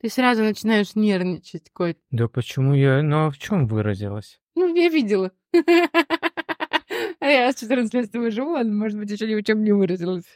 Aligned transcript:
Ты 0.00 0.10
сразу 0.10 0.42
начинаешь 0.42 0.94
нервничать, 0.94 1.70
Коть. 1.72 1.96
Да 2.10 2.28
почему 2.28 2.74
я... 2.74 3.02
Ну, 3.02 3.26
а 3.26 3.30
в 3.30 3.38
чем 3.38 3.66
выразилась? 3.66 4.38
Ну, 4.54 4.74
я 4.74 4.88
видела. 4.88 5.32
А 7.18 7.28
я 7.28 7.50
с 7.50 7.56
14 7.56 7.92
лет 7.94 8.06
с 8.06 8.10
тобой 8.10 8.30
живу, 8.30 8.62
может 8.64 8.98
быть, 8.98 9.10
еще 9.10 9.26
ни 9.26 9.34
в 9.34 9.42
чем 9.42 9.64
не 9.64 9.72
выразилась. 9.72 10.26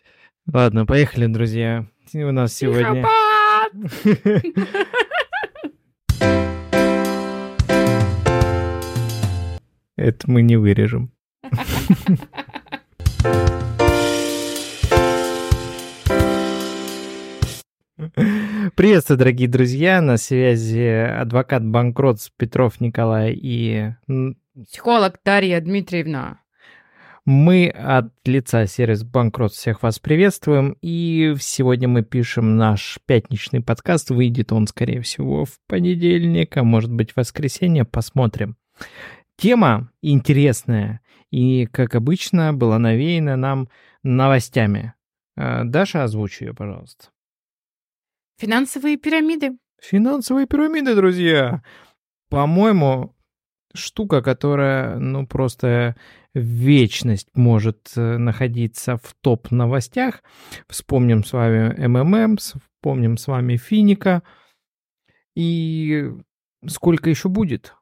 Ладно, 0.53 0.87
поехали, 0.87 1.27
друзья. 1.27 1.87
У 2.13 2.33
нас 2.33 2.55
сегодня... 2.55 3.07
Это 9.97 10.31
мы 10.31 10.43
не 10.43 10.57
вырежем. 10.57 11.13
Приветствую, 18.75 19.17
дорогие 19.17 19.49
друзья. 19.49 20.03
На 20.03 20.19
связи 20.19 20.87
адвокат-банкрот 21.21 22.19
Петров 22.37 22.81
Николай 22.81 23.33
и... 23.33 23.93
Психолог 24.67 25.19
Дарья 25.25 25.61
Дмитриевна. 25.61 26.41
Мы 27.25 27.69
от 27.69 28.13
лица 28.27 28.67
сервис 28.67 29.03
Банкрот 29.03 29.53
всех 29.53 29.83
вас 29.83 29.99
приветствуем. 29.99 30.77
И 30.83 31.35
сегодня 31.41 31.89
мы 31.89 32.03
пишем 32.03 32.57
наш 32.57 32.99
пятничный 33.07 33.63
подкаст. 33.63 34.11
Выйдет 34.11 34.53
он, 34.53 34.67
скорее 34.67 35.01
всего, 35.01 35.47
в 35.47 35.59
понедельник, 35.67 36.57
а 36.57 36.63
может 36.63 36.93
быть, 36.93 37.13
в 37.13 37.17
воскресенье. 37.17 37.85
Посмотрим. 37.87 38.57
Тема 39.37 39.91
интересная 40.03 41.01
и, 41.31 41.67
как 41.67 41.95
обычно, 41.95 42.53
была 42.53 42.79
навеяна 42.79 43.37
нам 43.37 43.71
новостями. 44.03 44.93
А, 45.37 45.65
Даша, 45.65 46.05
озвучи 46.05 46.45
ее, 46.45 46.55
пожалуйста. 46.55 47.09
Финансовые 48.41 48.97
пирамиды. 48.97 49.59
Финансовые 49.83 50.47
пирамиды, 50.47 50.95
друзья. 50.95 51.63
По-моему, 52.31 53.15
штука, 53.75 54.23
которая, 54.23 54.99
ну, 54.99 55.27
просто 55.27 55.95
вечность 56.33 57.29
может 57.35 57.93
э, 57.97 58.17
находиться 58.17 58.97
в 58.97 59.15
топ-новостях. 59.21 60.23
Вспомним 60.69 61.23
с 61.23 61.35
вами 61.35 61.87
МММ, 61.87 62.39
вспомним 62.39 63.19
с 63.19 63.27
вами 63.27 63.59
Финика. 63.59 64.23
И 65.37 66.11
сколько 66.67 67.11
еще 67.11 67.29
будет? 67.29 67.75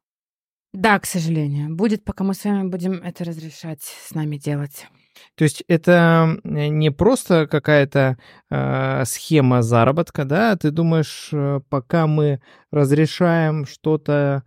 Да, 0.72 0.98
к 0.98 1.06
сожалению. 1.06 1.72
Будет, 1.76 2.04
пока 2.04 2.24
мы 2.24 2.34
с 2.34 2.44
вами 2.44 2.68
будем 2.68 2.94
это 2.94 3.22
разрешать 3.22 3.82
с 3.82 4.12
нами 4.12 4.38
делать. 4.38 4.88
То 5.34 5.44
есть 5.44 5.62
это 5.68 6.38
не 6.44 6.90
просто 6.90 7.46
какая-то 7.46 8.18
э, 8.50 9.04
схема 9.04 9.62
заработка, 9.62 10.24
да? 10.24 10.56
Ты 10.56 10.70
думаешь, 10.70 11.30
э, 11.32 11.60
пока 11.68 12.06
мы 12.06 12.40
разрешаем 12.70 13.66
что-то... 13.66 14.44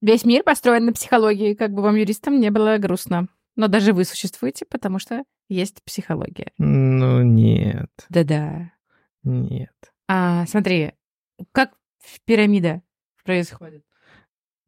Весь 0.00 0.24
мир 0.24 0.44
построен 0.44 0.86
на 0.86 0.92
психологии, 0.92 1.54
как 1.54 1.72
бы 1.72 1.82
вам, 1.82 1.96
юристам, 1.96 2.38
не 2.38 2.50
было 2.50 2.78
грустно. 2.78 3.26
Но 3.56 3.66
даже 3.66 3.92
вы 3.92 4.04
существуете, 4.04 4.64
потому 4.64 5.00
что 5.00 5.24
есть 5.48 5.82
психология. 5.82 6.52
Ну, 6.58 7.22
нет. 7.22 7.90
Да-да. 8.08 8.70
Нет. 9.24 9.74
А, 10.06 10.46
смотри, 10.46 10.92
как 11.52 11.72
пирамида 12.24 12.82
происходит? 13.24 13.82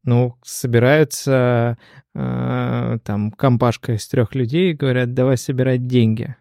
Ну, 0.03 0.35
собираются 0.43 1.77
э, 2.15 2.97
там 3.03 3.31
компашка 3.31 3.93
из 3.93 4.07
трех 4.07 4.33
людей 4.33 4.71
и 4.71 4.75
говорят, 4.75 5.13
давай 5.13 5.37
собирать 5.37 5.85
деньги. 5.85 6.35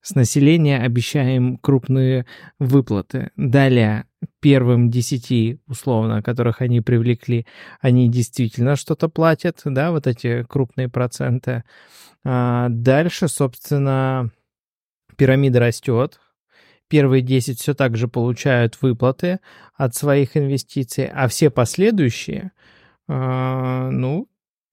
С 0.00 0.14
населения 0.14 0.80
обещаем 0.80 1.58
крупные 1.58 2.26
выплаты. 2.58 3.30
Далее, 3.36 4.06
первым 4.40 4.90
десяти, 4.90 5.60
условно, 5.68 6.22
которых 6.22 6.60
они 6.60 6.80
привлекли, 6.80 7.46
они 7.80 8.08
действительно 8.08 8.76
что-то 8.76 9.08
платят, 9.08 9.60
да, 9.64 9.92
вот 9.92 10.06
эти 10.06 10.44
крупные 10.44 10.88
проценты. 10.88 11.62
А 12.24 12.68
дальше, 12.68 13.28
собственно, 13.28 14.30
пирамида 15.16 15.60
растет, 15.60 16.18
первые 16.88 17.22
10 17.22 17.60
все 17.60 17.74
так 17.74 17.96
же 17.96 18.08
получают 18.08 18.76
выплаты 18.80 19.38
от 19.74 19.94
своих 19.94 20.36
инвестиций, 20.36 21.06
а 21.06 21.28
все 21.28 21.48
последующие 21.48 22.50
а, 23.08 23.90
ну, 23.90 24.28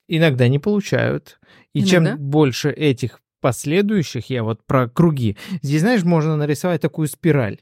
иногда 0.07 0.47
не 0.47 0.59
получают. 0.59 1.39
И 1.73 1.79
иногда? 1.79 1.91
чем 1.91 2.17
больше 2.17 2.71
этих 2.71 3.21
последующих, 3.41 4.29
я 4.29 4.43
вот 4.43 4.65
про 4.65 4.87
круги, 4.87 5.37
здесь, 5.61 5.81
знаешь, 5.81 6.03
можно 6.03 6.35
нарисовать 6.35 6.81
такую 6.81 7.07
спираль. 7.07 7.59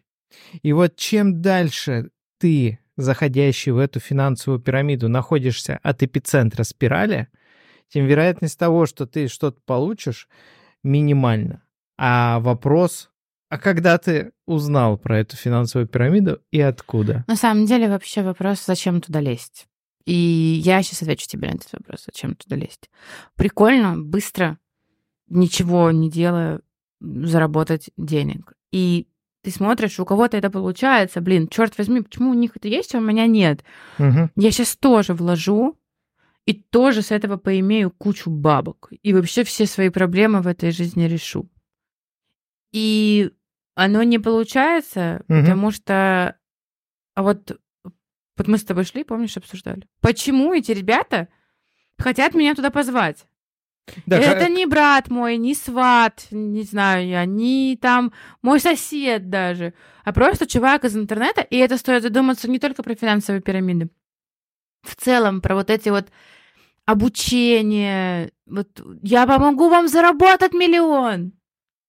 И 0.61 0.73
вот 0.73 0.95
чем 0.95 1.41
дальше 1.41 2.09
ты, 2.39 2.79
заходящий 2.95 3.71
в 3.71 3.77
эту 3.77 3.99
финансовую 3.99 4.59
пирамиду, 4.59 5.09
находишься 5.09 5.79
от 5.83 6.03
эпицентра 6.03 6.63
спирали, 6.63 7.27
тем 7.89 8.05
вероятность 8.05 8.59
того, 8.59 8.85
что 8.85 9.05
ты 9.05 9.27
что-то 9.27 9.59
получишь, 9.65 10.27
минимальна. 10.83 11.63
А 11.97 12.39
вопрос, 12.39 13.09
а 13.49 13.57
когда 13.57 13.97
ты 13.97 14.33
узнал 14.45 14.97
про 14.97 15.19
эту 15.19 15.37
финансовую 15.37 15.87
пирамиду 15.87 16.41
и 16.51 16.59
откуда? 16.59 17.23
На 17.27 17.35
самом 17.35 17.65
деле 17.65 17.87
вообще 17.87 18.21
вопрос, 18.21 18.65
зачем 18.65 19.01
туда 19.01 19.19
лезть? 19.21 19.67
И 20.07 20.61
я 20.63 20.81
сейчас 20.83 21.01
отвечу 21.01 21.27
тебе 21.27 21.49
на 21.49 21.55
этот 21.55 21.73
вопрос, 21.73 22.05
зачем 22.05 22.35
туда 22.35 22.55
лезть. 22.55 22.89
Прикольно, 23.35 23.97
быстро, 23.97 24.57
ничего 25.27 25.91
не 25.91 26.09
делая, 26.09 26.61
заработать 27.01 27.89
денег. 27.97 28.53
И 28.71 29.09
ты 29.43 29.51
смотришь, 29.51 29.99
у 29.99 30.05
кого-то 30.05 30.37
это 30.37 30.49
получается, 30.49 31.19
блин, 31.19 31.49
черт 31.49 31.77
возьми, 31.77 31.99
почему 31.99 32.29
у 32.29 32.35
них 32.35 32.55
это 32.55 32.69
есть, 32.69 32.95
а 32.95 32.99
у 32.99 33.01
меня 33.01 33.27
нет? 33.27 33.65
Угу. 33.99 34.29
Я 34.37 34.51
сейчас 34.51 34.77
тоже 34.77 35.13
вложу 35.13 35.77
и 36.45 36.53
тоже 36.53 37.01
с 37.01 37.11
этого 37.11 37.35
поимею 37.35 37.91
кучу 37.91 38.29
бабок. 38.29 38.89
И 39.03 39.11
вообще 39.13 39.43
все 39.43 39.65
свои 39.65 39.89
проблемы 39.89 40.41
в 40.41 40.47
этой 40.47 40.71
жизни 40.71 41.03
решу. 41.03 41.49
И 42.71 43.29
оно 43.75 44.03
не 44.03 44.19
получается, 44.19 45.25
угу. 45.27 45.41
потому 45.41 45.71
что 45.71 46.37
а 47.13 47.23
вот 47.23 47.59
вот 48.37 48.47
мы 48.47 48.57
с 48.57 48.63
тобой 48.63 48.83
шли, 48.83 49.03
помнишь, 49.03 49.37
обсуждали. 49.37 49.87
Почему 50.01 50.53
эти 50.53 50.71
ребята 50.71 51.27
хотят 51.97 52.33
меня 52.35 52.55
туда 52.55 52.69
позвать? 52.69 53.25
Да, 54.05 54.17
это 54.17 54.45
как... 54.45 54.49
не 54.49 54.65
брат 54.65 55.09
мой, 55.09 55.37
не 55.37 55.55
сват, 55.55 56.27
не 56.31 56.63
знаю 56.63 57.07
я, 57.07 57.25
не 57.25 57.77
там 57.81 58.11
мой 58.41 58.59
сосед 58.59 59.29
даже, 59.29 59.73
а 60.03 60.11
просто 60.11 60.45
чувак 60.45 60.83
из 60.83 60.97
интернета, 60.97 61.41
и 61.41 61.55
это 61.57 61.77
стоит 61.77 62.03
задуматься 62.03 62.49
не 62.49 62.59
только 62.59 62.83
про 62.83 62.95
финансовые 62.95 63.41
пирамиды, 63.41 63.89
в 64.83 64.95
целом 64.95 65.41
про 65.41 65.55
вот 65.55 65.69
эти 65.69 65.87
вот 65.87 66.09
обучение, 66.85 68.31
вот 68.45 68.81
я 69.03 69.25
помогу 69.25 69.69
вам 69.69 69.87
заработать 69.87 70.53
миллион. 70.53 71.33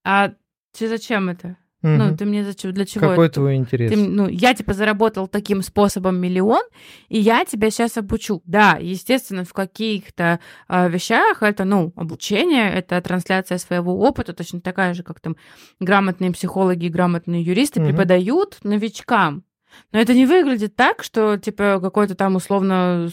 А 0.05 0.35
зачем 0.79 1.29
это? 1.29 1.57
Угу. 1.83 1.93
Ну, 1.93 2.17
ты 2.17 2.25
мне 2.25 2.45
зачем, 2.45 2.73
для 2.73 2.85
чего 2.85 3.09
Какой 3.09 3.27
это? 3.27 3.35
твой 3.35 3.55
интерес? 3.55 3.93
Ты, 3.93 3.97
ну, 3.97 4.29
я, 4.29 4.53
типа, 4.53 4.75
заработал 4.75 5.29
таким 5.29 5.63
способом 5.63 6.17
миллион, 6.17 6.63
и 7.09 7.21
я 7.21 7.45
тебя 7.45 7.71
сейчас 7.71 7.97
обучу. 7.97 8.43
Да, 8.47 8.79
естественно, 8.81 9.45
в 9.45 9.53
каких-то 9.53 10.41
э, 10.69 10.89
вещах 10.89 11.43
это, 11.43 11.65
ну, 11.65 11.93
обучение, 11.95 12.69
это 12.73 13.01
трансляция 13.01 13.59
своего 13.59 13.97
опыта, 14.01 14.33
точно 14.33 14.61
такая 14.61 14.93
же, 14.93 15.05
как 15.05 15.21
там 15.21 15.37
грамотные 15.79 16.33
психологи, 16.33 16.89
грамотные 16.89 17.43
юристы 17.43 17.81
угу. 17.81 17.91
преподают 17.91 18.59
новичкам. 18.65 19.45
Но 19.93 19.99
это 19.99 20.15
не 20.15 20.27
выглядит 20.27 20.77
так, 20.77 21.03
что, 21.03 21.37
типа, 21.37 21.79
какой-то 21.81 22.15
там 22.15 22.37
условно, 22.37 23.09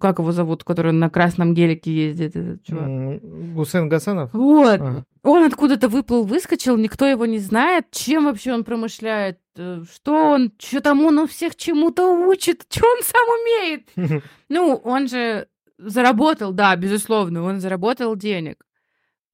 как 0.00 0.18
его 0.18 0.32
зовут, 0.32 0.64
который 0.64 0.92
на 0.92 1.08
красном 1.08 1.54
гелике 1.54 1.92
ездит, 1.92 2.36
этот 2.36 2.62
чувак? 2.64 3.22
Гусейн 3.54 3.88
Гасанов? 3.88 4.32
Вот. 4.32 4.80
Ага. 4.80 5.04
Он 5.22 5.44
откуда-то 5.44 5.88
выплыл, 5.88 6.24
выскочил, 6.24 6.76
никто 6.76 7.06
его 7.06 7.26
не 7.26 7.38
знает, 7.38 7.90
чем 7.90 8.24
вообще 8.24 8.52
он 8.54 8.64
промышляет, 8.64 9.38
э, 9.56 9.82
что 9.92 10.14
он, 10.14 10.52
что 10.58 10.80
там 10.80 11.04
он 11.04 11.26
всех 11.28 11.56
чему-то 11.56 12.10
учит, 12.26 12.66
что 12.70 12.86
он 12.86 13.02
сам 13.02 13.28
умеет. 13.40 13.88
Ну, 14.48 14.74
он 14.82 15.08
же 15.08 15.46
заработал, 15.78 16.52
да, 16.52 16.74
безусловно, 16.74 17.42
он 17.44 17.60
заработал 17.60 18.16
денег. 18.16 18.66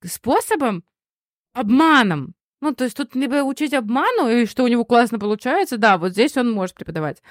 Способом, 0.04 0.84
обманом. 1.54 2.34
Ну, 2.60 2.74
то 2.74 2.84
есть 2.84 2.96
тут 2.96 3.14
либо 3.14 3.42
учить 3.42 3.74
обману, 3.74 4.28
и 4.28 4.46
что 4.46 4.64
у 4.64 4.68
него 4.68 4.84
классно 4.84 5.18
получается, 5.18 5.76
да, 5.76 5.98
вот 5.98 6.12
здесь 6.12 6.36
он 6.36 6.50
может 6.50 6.74
преподавать. 6.74 7.22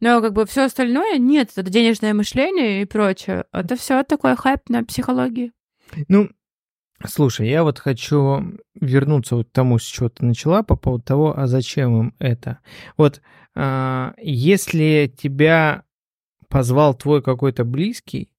Но 0.00 0.20
как 0.20 0.32
бы 0.32 0.46
все 0.46 0.64
остальное 0.64 1.18
нет, 1.18 1.50
это 1.56 1.68
денежное 1.68 2.14
мышление 2.14 2.82
и 2.82 2.84
прочее. 2.84 3.46
Это 3.52 3.76
все 3.76 4.02
такой 4.04 4.36
хайп 4.36 4.68
на 4.68 4.84
психологии. 4.84 5.52
Ну, 6.06 6.30
слушай, 7.04 7.48
я 7.48 7.64
вот 7.64 7.80
хочу 7.80 8.58
вернуться 8.74 9.36
вот 9.36 9.48
к 9.48 9.52
тому, 9.52 9.78
с 9.78 9.82
чего 9.82 10.08
ты 10.08 10.24
начала, 10.24 10.62
по 10.62 10.76
поводу 10.76 11.02
того, 11.02 11.38
а 11.38 11.48
зачем 11.48 12.00
им 12.00 12.14
это. 12.20 12.60
Вот 12.96 13.20
а, 13.56 14.14
если 14.18 15.12
тебя 15.20 15.82
позвал 16.48 16.94
твой 16.94 17.22
какой-то 17.22 17.64
близкий, 17.64 18.30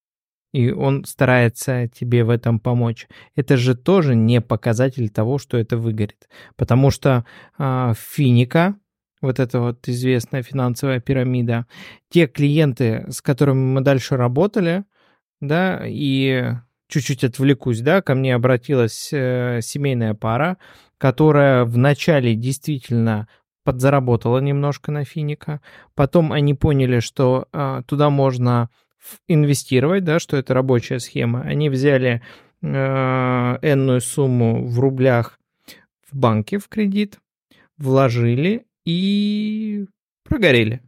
и 0.51 0.71
он 0.71 1.05
старается 1.05 1.87
тебе 1.87 2.23
в 2.23 2.29
этом 2.29 2.59
помочь. 2.59 3.07
Это 3.35 3.57
же 3.57 3.75
тоже 3.75 4.15
не 4.15 4.41
показатель 4.41 5.09
того, 5.09 5.37
что 5.37 5.57
это 5.57 5.77
выгорит. 5.77 6.27
Потому 6.55 6.91
что 6.91 7.25
э, 7.57 7.93
финика 7.97 8.75
вот 9.21 9.39
эта 9.39 9.59
вот 9.59 9.87
известная 9.87 10.43
финансовая 10.43 10.99
пирамида, 10.99 11.65
те 12.09 12.27
клиенты, 12.27 13.05
с 13.09 13.21
которыми 13.21 13.59
мы 13.59 13.81
дальше 13.81 14.15
работали, 14.15 14.85
да, 15.41 15.81
и 15.85 16.53
чуть-чуть 16.87 17.23
отвлекусь, 17.23 17.81
да, 17.81 18.01
ко 18.01 18.15
мне 18.15 18.33
обратилась 18.33 19.09
э, 19.11 19.59
семейная 19.61 20.13
пара, 20.13 20.57
которая 20.97 21.65
вначале 21.65 22.35
действительно 22.35 23.27
подзаработала 23.63 24.39
немножко 24.39 24.91
на 24.91 25.05
финика, 25.05 25.61
потом 25.95 26.31
они 26.31 26.53
поняли, 26.53 26.99
что 26.99 27.47
э, 27.51 27.83
туда 27.85 28.09
можно 28.09 28.69
инвестировать, 29.27 30.03
да, 30.03 30.19
что 30.19 30.37
это 30.37 30.53
рабочая 30.53 30.99
схема. 30.99 31.41
Они 31.41 31.69
взяли 31.69 32.21
э, 32.61 32.67
энную 32.67 34.01
сумму 34.01 34.65
в 34.65 34.79
рублях 34.79 35.39
в 36.09 36.17
банке 36.17 36.57
в 36.57 36.67
кредит, 36.67 37.19
вложили 37.77 38.65
и 38.85 39.85
прогорели. 40.23 40.81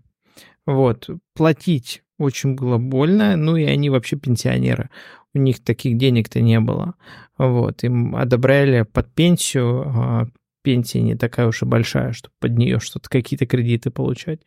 Вот, 0.66 1.10
платить 1.36 2.04
очень 2.18 2.56
было 2.56 2.78
больно, 2.78 3.36
ну 3.36 3.56
и 3.56 3.64
они 3.66 3.90
вообще 3.90 4.16
пенсионеры. 4.16 4.90
У 5.34 5.40
них 5.40 5.64
таких 5.64 5.98
денег-то 5.98 6.42
не 6.42 6.60
было. 6.60 6.96
Вот, 7.38 7.84
им 7.84 8.16
одобряли 8.16 8.84
под 8.84 9.14
пенсию, 9.14 9.84
а 9.88 10.28
пенсия 10.62 11.02
не 11.02 11.16
такая 11.16 11.48
уж 11.48 11.62
и 11.62 11.66
большая, 11.66 12.14
чтобы 12.14 12.34
под 12.40 12.58
нее 12.58 12.80
что-то, 12.80 13.10
какие-то 13.10 13.46
кредиты 13.46 13.92
получать. 13.92 14.42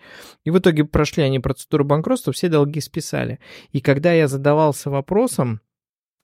И 0.44 0.50
в 0.50 0.58
итоге 0.58 0.84
прошли 0.84 1.22
они 1.22 1.38
процедуру 1.38 1.84
банкротства, 1.84 2.32
все 2.32 2.48
долги 2.48 2.80
списали. 2.80 3.38
И 3.72 3.80
когда 3.80 4.12
я 4.12 4.28
задавался 4.28 4.90
вопросом, 4.90 5.60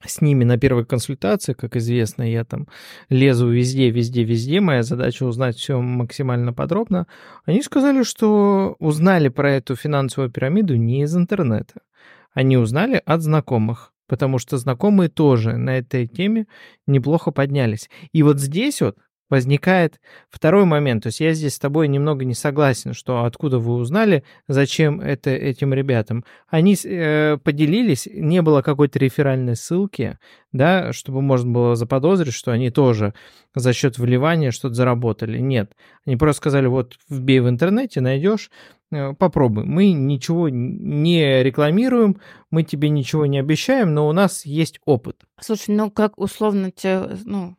с 0.05 0.21
ними 0.23 0.45
на 0.45 0.59
первой 0.59 0.87
консультации, 0.87 1.53
как 1.53 1.77
известно, 1.77 2.23
я 2.23 2.45
там 2.45 2.69
лезу 3.11 3.49
везде, 3.49 3.91
везде, 3.91 4.25
везде. 4.25 4.61
Моя 4.61 4.83
задача 4.83 5.25
узнать 5.25 5.57
все 5.57 5.81
максимально 5.81 6.53
подробно. 6.53 7.07
Они 7.45 7.63
сказали, 7.63 8.03
что 8.03 8.77
узнали 8.79 9.29
про 9.29 9.53
эту 9.53 9.77
финансовую 9.77 10.31
пирамиду 10.31 10.77
не 10.77 11.03
из 11.03 11.15
интернета. 11.15 11.83
Они 12.33 12.57
узнали 12.57 13.03
от 13.05 13.23
знакомых, 13.23 13.93
потому 14.07 14.39
что 14.39 14.57
знакомые 14.57 15.11
тоже 15.11 15.57
на 15.57 15.79
этой 15.79 16.07
теме 16.07 16.47
неплохо 16.87 17.31
поднялись. 17.31 17.91
И 18.13 18.23
вот 18.23 18.41
здесь 18.41 18.81
вот 18.81 18.97
возникает 19.31 20.01
второй 20.29 20.65
момент. 20.65 21.05
То 21.05 21.07
есть 21.07 21.21
я 21.21 21.33
здесь 21.33 21.55
с 21.55 21.59
тобой 21.59 21.89
немного 21.89 22.25
не 22.25 22.35
согласен, 22.35 22.93
что 22.93 23.25
откуда 23.25 23.59
вы 23.59 23.75
узнали, 23.75 24.25
зачем 24.49 25.01
это 25.01 25.31
этим 25.31 25.73
ребятам. 25.73 26.25
Они 26.49 26.77
э, 26.85 27.39
поделились, 27.43 28.09
не 28.13 28.43
было 28.43 28.61
какой-то 28.61 28.99
реферальной 28.99 29.57
ссылки, 29.57 30.19
да, 30.53 30.93
чтобы 30.93 31.23
можно 31.23 31.51
было 31.51 31.77
заподозрить, 31.77 32.35
что 32.35 32.51
они 32.51 32.71
тоже 32.71 33.15
за 33.55 33.73
счет 33.73 33.99
вливания 33.99 34.51
что-то 34.51 34.75
заработали. 34.75 35.39
Нет. 35.39 35.73
Они 36.05 36.17
просто 36.17 36.39
сказали, 36.39 36.67
вот 36.67 36.97
вбей 37.09 37.41
в 37.41 37.49
интернете, 37.49 38.01
найдешь, 38.01 38.51
э, 38.91 39.15
попробуй. 39.15 39.65
Мы 39.65 39.93
ничего 39.93 40.49
не 40.49 41.43
рекламируем, 41.43 42.21
мы 42.51 42.65
тебе 42.65 42.89
ничего 42.89 43.27
не 43.27 43.39
обещаем, 43.39 43.95
но 43.95 44.09
у 44.09 44.13
нас 44.13 44.45
есть 44.45 44.81
опыт. 44.85 45.23
Слушай, 45.41 45.75
ну 45.77 45.91
как 45.91 46.19
условно 46.19 46.71
те, 46.71 47.09
ну, 47.25 47.57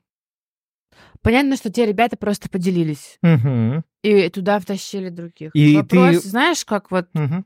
Понятно, 1.23 1.56
что 1.56 1.71
те 1.71 1.85
ребята 1.85 2.18
просто 2.18 2.50
поделились. 2.50 3.18
Угу. 3.21 3.83
И 4.03 4.29
туда 4.29 4.59
втащили 4.59 5.09
других. 5.09 5.51
И 5.53 5.75
Вопрос, 5.77 6.21
ты... 6.23 6.29
знаешь, 6.29 6.65
как 6.65 6.89
вот 6.91 7.07
Угу. 7.13 7.44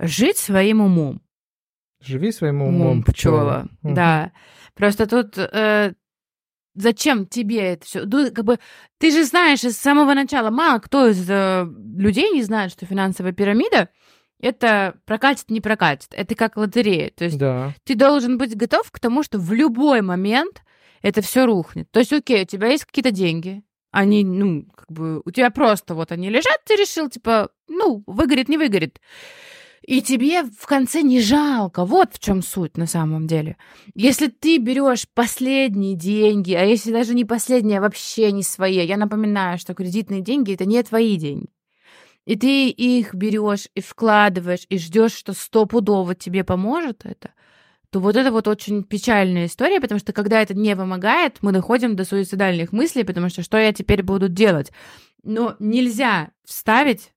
жить 0.00 0.38
своим 0.38 0.80
умом. 0.80 1.22
Живи 2.02 2.32
своим 2.32 2.62
умом, 2.62 3.02
пчела. 3.04 3.68
Мгм. 3.82 3.94
Да. 3.94 4.32
Просто 4.74 5.06
тут 5.06 5.36
э, 5.36 5.92
зачем 6.74 7.26
тебе 7.26 7.74
это 7.74 7.84
все? 7.84 8.00
как 8.30 8.44
бы 8.44 8.58
ты 8.98 9.10
же 9.10 9.24
знаешь 9.24 9.60
с 9.60 9.76
самого 9.76 10.14
начала, 10.14 10.50
мало 10.50 10.78
кто 10.78 11.08
из 11.08 11.28
э, 11.28 11.66
людей 11.96 12.30
не 12.30 12.42
знает, 12.42 12.72
что 12.72 12.86
финансовая 12.86 13.32
пирамида 13.32 13.90
это 14.40 14.94
прокатит, 15.04 15.50
не 15.50 15.60
прокатит. 15.60 16.08
Это 16.12 16.34
как 16.34 16.56
лотерея. 16.56 17.10
То 17.10 17.24
есть 17.24 17.36
Да. 17.38 17.74
ты 17.84 17.94
должен 17.94 18.38
быть 18.38 18.56
готов 18.56 18.90
к 18.90 18.98
тому, 18.98 19.22
что 19.22 19.38
в 19.38 19.52
любой 19.52 20.00
момент 20.00 20.62
это 21.02 21.22
все 21.22 21.46
рухнет. 21.46 21.90
То 21.90 22.00
есть, 22.00 22.12
окей, 22.12 22.42
у 22.42 22.46
тебя 22.46 22.68
есть 22.68 22.84
какие-то 22.84 23.10
деньги, 23.10 23.62
они, 23.90 24.24
ну, 24.24 24.66
как 24.74 24.90
бы, 24.90 25.22
у 25.24 25.30
тебя 25.30 25.50
просто 25.50 25.94
вот 25.94 26.12
они 26.12 26.30
лежат, 26.30 26.58
ты 26.64 26.76
решил, 26.76 27.08
типа, 27.08 27.50
ну, 27.68 28.04
выгорит, 28.06 28.48
не 28.48 28.56
выгорит. 28.58 29.00
И 29.82 30.02
тебе 30.02 30.44
в 30.44 30.66
конце 30.66 31.00
не 31.00 31.20
жалко. 31.20 31.84
Вот 31.84 32.14
в 32.14 32.18
чем 32.18 32.42
суть 32.42 32.76
на 32.76 32.86
самом 32.86 33.26
деле. 33.26 33.56
Если 33.94 34.28
ты 34.28 34.58
берешь 34.58 35.08
последние 35.14 35.96
деньги, 35.96 36.52
а 36.52 36.62
если 36.62 36.92
даже 36.92 37.14
не 37.14 37.24
последние, 37.24 37.78
а 37.78 37.80
вообще 37.80 38.30
не 38.30 38.42
свои, 38.42 38.84
я 38.86 38.96
напоминаю, 38.96 39.58
что 39.58 39.74
кредитные 39.74 40.20
деньги 40.20 40.52
это 40.52 40.66
не 40.66 40.82
твои 40.82 41.16
деньги. 41.16 41.48
И 42.26 42.36
ты 42.36 42.68
их 42.68 43.14
берешь 43.14 43.68
и 43.74 43.80
вкладываешь, 43.80 44.66
и 44.68 44.78
ждешь, 44.78 45.14
что 45.14 45.32
стопудово 45.32 46.14
тебе 46.14 46.44
поможет 46.44 47.04
это, 47.04 47.32
то 47.90 48.00
вот 48.00 48.16
это 48.16 48.30
вот 48.30 48.46
очень 48.48 48.84
печальная 48.84 49.46
история, 49.46 49.80
потому 49.80 49.98
что 49.98 50.12
когда 50.12 50.40
это 50.40 50.54
не 50.54 50.76
помогает, 50.76 51.38
мы 51.42 51.52
доходим 51.52 51.96
до 51.96 52.04
суицидальных 52.04 52.72
мыслей, 52.72 53.04
потому 53.04 53.28
что 53.28 53.42
что 53.42 53.58
я 53.58 53.72
теперь 53.72 54.02
буду 54.02 54.28
делать? 54.28 54.70
Но 55.22 55.56
нельзя 55.58 56.30
вставить 56.44 57.12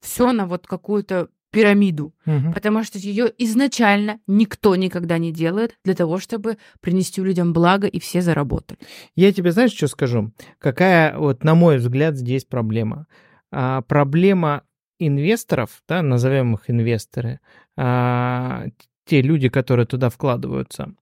все 0.00 0.32
на 0.32 0.46
вот 0.46 0.66
какую-то 0.66 1.28
пирамиду, 1.52 2.14
Мгм. 2.24 2.54
потому 2.54 2.82
что 2.82 2.98
ее 2.98 3.30
изначально 3.36 4.20
никто 4.26 4.74
никогда 4.74 5.18
не 5.18 5.32
делает 5.32 5.76
для 5.84 5.94
того, 5.94 6.18
чтобы 6.18 6.56
принести 6.80 7.20
людям 7.22 7.52
благо 7.52 7.86
и 7.86 8.00
все 8.00 8.22
заработали. 8.22 8.80
Я 9.14 9.32
тебе 9.32 9.52
знаешь, 9.52 9.72
что 9.72 9.86
скажу? 9.86 10.32
Какая, 10.58 11.16
вот, 11.18 11.44
на 11.44 11.54
мой 11.54 11.76
взгляд, 11.76 12.16
здесь 12.16 12.46
проблема? 12.46 13.06
А, 13.50 13.82
проблема 13.82 14.62
инвесторов, 14.98 15.82
да, 15.86 16.00
назовем 16.00 16.54
их 16.54 16.70
инвесторы, 16.70 17.40
а, 17.76 18.64
те 19.04 19.22
люди, 19.22 19.48
которые 19.48 19.86
туда 19.86 20.10
вкладываются. 20.10 20.94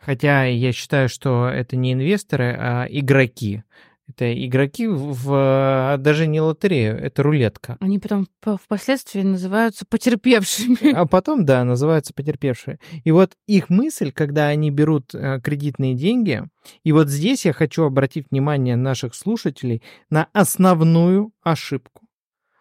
Хотя 0.00 0.44
я 0.44 0.72
считаю, 0.72 1.08
что 1.08 1.48
это 1.48 1.76
не 1.76 1.92
инвесторы, 1.92 2.56
а 2.58 2.86
игроки. 2.88 3.64
Это 4.08 4.32
игроки 4.46 4.86
в 4.86 5.96
даже 5.98 6.26
не 6.26 6.40
лотерею, 6.40 6.96
это 6.96 7.22
рулетка. 7.22 7.76
Они 7.80 7.98
потом 7.98 8.26
по- 8.40 8.56
впоследствии 8.56 9.20
называются 9.20 9.84
потерпевшими. 9.86 10.92
А 10.94 11.04
потом, 11.04 11.44
да, 11.44 11.62
называются 11.64 12.14
потерпевшие. 12.14 12.78
И 13.04 13.10
вот 13.10 13.32
их 13.46 13.68
мысль, 13.68 14.10
когда 14.10 14.46
они 14.46 14.70
берут 14.70 15.14
э, 15.14 15.40
кредитные 15.42 15.94
деньги, 15.94 16.42
и 16.84 16.92
вот 16.92 17.08
здесь 17.08 17.44
я 17.44 17.52
хочу 17.52 17.82
обратить 17.82 18.30
внимание 18.30 18.76
наших 18.76 19.14
слушателей 19.14 19.82
на 20.08 20.28
основную 20.32 21.32
ошибку. 21.42 22.07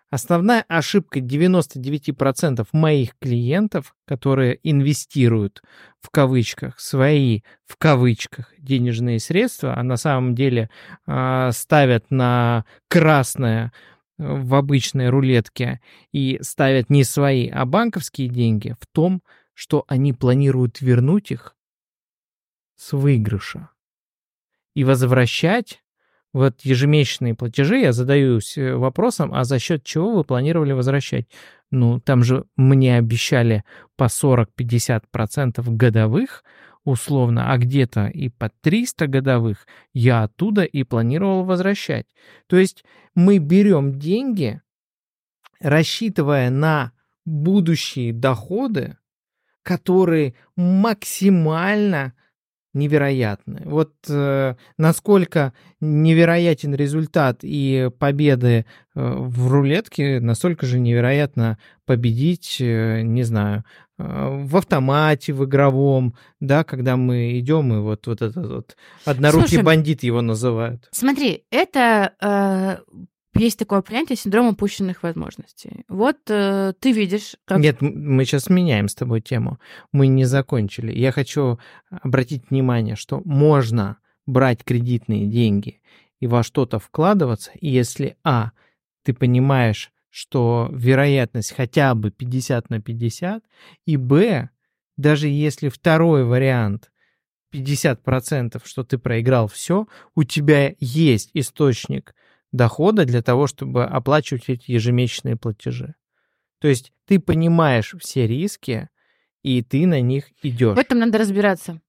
Основная 0.10 0.64
ошибка 0.70 1.20
99% 1.20 2.66
моих 2.72 3.18
клиентов, 3.20 3.94
которые 4.06 4.58
инвестируют 4.64 5.62
в 6.00 6.10
кавычках 6.10 6.80
свои 6.80 7.42
в 7.66 7.76
кавычках 7.76 8.54
денежные 8.58 9.20
средства, 9.20 9.76
а 9.76 9.84
на 9.84 9.98
самом 9.98 10.34
деле 10.34 10.70
э, 11.06 11.50
ставят 11.52 12.10
на 12.10 12.66
красное 12.88 13.74
в 14.18 14.56
обычной 14.56 15.10
рулетке 15.10 15.82
и 16.12 16.40
ставят 16.42 16.90
не 16.90 17.04
свои, 17.04 17.50
а 17.50 17.66
банковские 17.66 18.30
деньги 18.30 18.76
в 18.80 18.88
том, 18.88 19.22
что 19.54 19.84
они 19.88 20.14
планируют 20.14 20.82
вернуть 20.82 21.32
их 21.32 21.56
с 22.78 22.94
выигрыша 22.94 23.70
и 24.74 24.84
возвращать 24.84 25.84
вот 26.38 26.62
ежемесячные 26.62 27.34
платежи, 27.34 27.80
я 27.80 27.92
задаюсь 27.92 28.58
э, 28.58 28.76
вопросом, 28.76 29.34
а 29.34 29.44
за 29.44 29.58
счет 29.58 29.84
чего 29.84 30.16
вы 30.16 30.24
планировали 30.24 30.72
возвращать? 30.72 31.26
Ну, 31.72 32.00
там 32.00 32.24
же 32.24 32.46
мне 32.56 32.98
обещали 32.98 33.64
по 33.96 34.04
40-50% 34.04 35.64
годовых, 35.66 36.44
условно, 36.84 37.52
а 37.52 37.58
где-то 37.58 38.06
и 38.06 38.30
по 38.30 38.52
300 38.62 39.08
годовых 39.08 39.66
я 39.94 40.24
оттуда 40.24 40.64
и 40.64 40.84
планировал 40.84 41.44
возвращать. 41.44 42.06
То 42.46 42.58
есть 42.58 42.86
мы 43.16 43.40
берем 43.40 43.98
деньги, 43.98 44.62
рассчитывая 45.60 46.52
на 46.52 46.92
будущие 47.26 48.14
доходы, 48.14 48.98
которые 49.64 50.36
максимально 50.56 52.14
невероятны. 52.78 53.62
Вот 53.66 53.94
э, 54.08 54.56
насколько 54.78 55.54
невероятен 55.82 56.74
результат 56.76 57.40
и 57.42 57.90
победы 58.00 58.66
э, 58.96 59.14
в 59.18 59.52
рулетке, 59.52 60.20
настолько 60.20 60.66
же 60.66 60.80
невероятно 60.80 61.58
победить, 61.86 62.58
э, 62.60 63.02
не 63.02 63.24
знаю, 63.24 63.64
э, 63.98 64.44
в 64.44 64.56
автомате, 64.56 65.34
в 65.34 65.46
игровом, 65.46 66.16
да, 66.40 66.64
когда 66.64 66.96
мы 66.96 67.40
идем 67.40 67.74
и 67.74 67.80
вот, 67.80 68.08
вот 68.08 68.22
этот 68.22 68.48
вот 68.48 68.78
однорукий 69.06 69.48
Слушай, 69.50 69.64
бандит 69.64 70.04
его 70.04 70.22
называют. 70.22 70.88
Смотри, 70.92 71.44
это 71.52 72.14
э, 72.22 72.78
есть 73.38 73.60
такое 73.60 73.82
понятие 73.82 74.16
синдром 74.16 74.48
упущенных 74.48 75.04
возможностей. 75.04 75.86
Вот 75.88 76.18
э, 76.28 76.74
ты 76.80 76.92
видишь, 76.92 77.36
как 77.46 77.60
Нет, 77.60 77.82
мы 77.82 78.26
сейчас 78.26 78.50
меняем 78.50 78.88
с 78.88 78.96
тобой 78.96 79.22
тему. 79.22 79.60
Мы 79.92 80.08
не 80.08 80.26
закончили. 80.26 80.92
Я 80.92 81.12
хочу 81.12 81.60
обратить 81.90 82.50
внимание, 82.50 82.96
что 82.96 83.22
можно 83.26 83.98
брать 84.26 84.64
кредитные 84.64 85.28
деньги 85.28 85.82
и 86.20 86.28
во 86.28 86.44
что-то 86.44 86.80
вкладываться, 86.80 87.52
если, 87.62 88.18
а, 88.24 88.52
ты 89.04 89.14
понимаешь, 89.14 89.92
что 90.10 90.70
вероятность 90.72 91.54
хотя 91.56 91.94
бы 91.96 92.12
50 92.12 92.70
на 92.70 92.82
50, 92.82 93.44
и 93.86 93.98
б, 93.98 94.50
даже 94.98 95.28
если 95.28 95.70
второй 95.70 96.24
вариант 96.24 96.92
50%, 97.54 98.62
что 98.66 98.84
ты 98.84 98.98
проиграл 98.98 99.48
все, 99.48 99.88
у 100.16 100.24
тебя 100.24 100.74
есть 100.80 101.30
источник 101.34 102.16
дохода 102.58 103.06
для 103.06 103.22
того, 103.22 103.48
чтобы 103.48 103.86
оплачивать 103.86 104.50
эти 104.50 104.72
ежемесячные 104.72 105.38
платежи. 105.38 105.96
То 106.60 106.68
есть 106.68 106.92
ты 107.06 107.20
понимаешь 107.20 107.96
все 108.00 108.28
риски, 108.28 108.90
и 109.44 109.62
ты 109.62 109.86
на 109.88 110.02
них 110.02 110.26
идешь. 110.44 110.76
В 110.76 110.80
этом 110.80 111.00
надо 111.00 111.20
разбираться. 111.20 111.80